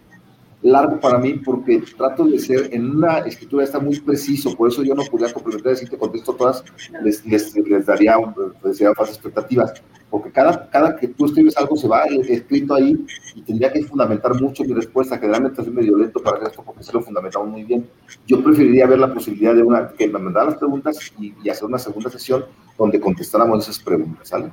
[0.62, 4.82] largo para mí porque trato de ser en una escritura está muy preciso, por eso
[4.82, 6.64] yo no podía complementar, que contesto todas,
[7.02, 8.16] les, les, les daría,
[8.64, 9.74] les daría expectativas,
[10.08, 13.04] porque cada, cada que tú escribes algo se va escrito ahí
[13.34, 16.84] y tendría que fundamentar mucho mi respuesta, generalmente soy medio lento para hacer esto porque
[16.84, 17.88] se lo fundamentamos muy bien.
[18.26, 21.64] Yo preferiría ver la posibilidad de una, que me mandaran las preguntas y, y hacer
[21.64, 22.44] una segunda sesión
[22.78, 24.52] donde contestáramos esas preguntas, ¿sale?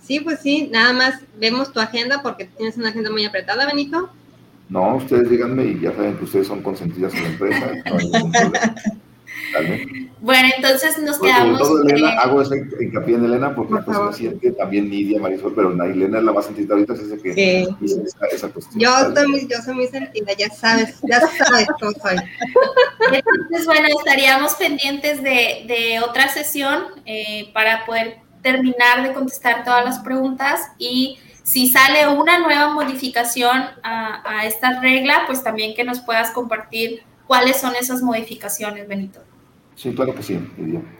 [0.00, 4.10] Sí, pues sí, nada más vemos tu agenda porque tienes una agenda muy apretada, Benito.
[4.68, 7.72] No, ustedes díganme y ya saben que ustedes son consentidas en la empresa.
[10.20, 11.60] bueno, entonces nos quedamos.
[11.60, 15.70] Todo, Elena, hago ese hincapié en Elena porque pues, me siente también Nidia, Marisol, pero
[15.70, 17.68] Elena es la más sentida ahorita, es ese que sí.
[18.32, 18.80] esa, cuestión.
[18.80, 22.16] Yo, soy, yo soy muy sentida, ya sabes, ya sabes cómo soy.
[23.12, 29.84] Entonces, bueno, estaríamos pendientes de, de otra sesión eh, para poder terminar de contestar todas
[29.84, 36.00] las preguntas y si sale una nueva modificación a, esta regla, pues también que nos
[36.00, 39.20] puedas compartir cuáles son esas modificaciones, Benito.
[39.76, 40.40] Sí, claro que sí,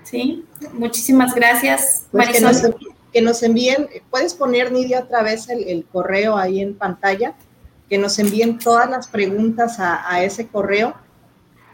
[0.02, 2.76] Sí, muchísimas gracias, pues Marisol.
[3.12, 7.34] Que nos, envíen, puedes poner, Nidia, otra vez el, correo ahí en pantalla,
[7.88, 10.94] que nos envíen todas las preguntas a, ese correo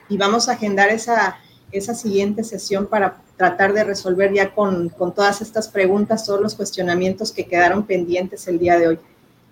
[0.08, 1.38] y vamos a agendar esa,
[1.72, 6.54] esa siguiente sesión para tratar de resolver ya con, con, todas estas preguntas, todos los
[6.54, 8.98] cuestionamientos que quedaron pendientes el día de hoy.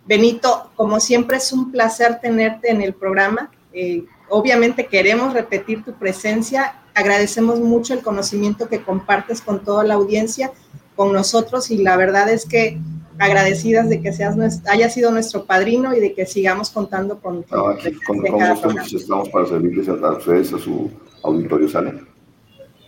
[0.07, 3.51] Benito, como siempre es un placer tenerte en el programa.
[3.73, 6.81] Eh, obviamente queremos repetir tu presencia.
[6.95, 10.51] Agradecemos mucho el conocimiento que compartes con toda la audiencia,
[10.97, 12.79] con nosotros y la verdad es que
[13.19, 17.77] agradecidas de que seas haya sido nuestro padrino y de que sigamos contando con, con,
[18.07, 20.91] con, con estamos para servirles a, ustedes, a su
[21.23, 22.08] auditorio, ¿sale?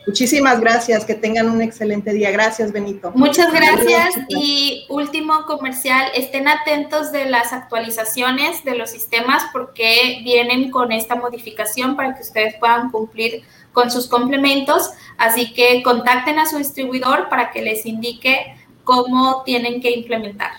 [0.07, 2.31] Muchísimas gracias, que tengan un excelente día.
[2.31, 3.13] Gracias, Benito.
[3.15, 4.15] Muchas gracias.
[4.29, 11.17] Y último comercial, estén atentos de las actualizaciones de los sistemas porque vienen con esta
[11.17, 13.43] modificación para que ustedes puedan cumplir
[13.73, 14.91] con sus complementos.
[15.19, 20.53] Así que contacten a su distribuidor para que les indique cómo tienen que implementar.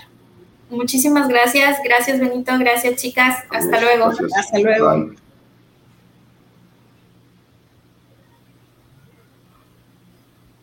[0.69, 1.79] Muchísimas gracias.
[1.83, 2.53] Gracias, Benito.
[2.57, 3.43] Gracias, chicas.
[3.49, 4.11] Hasta luego.
[4.35, 5.11] Hasta luego.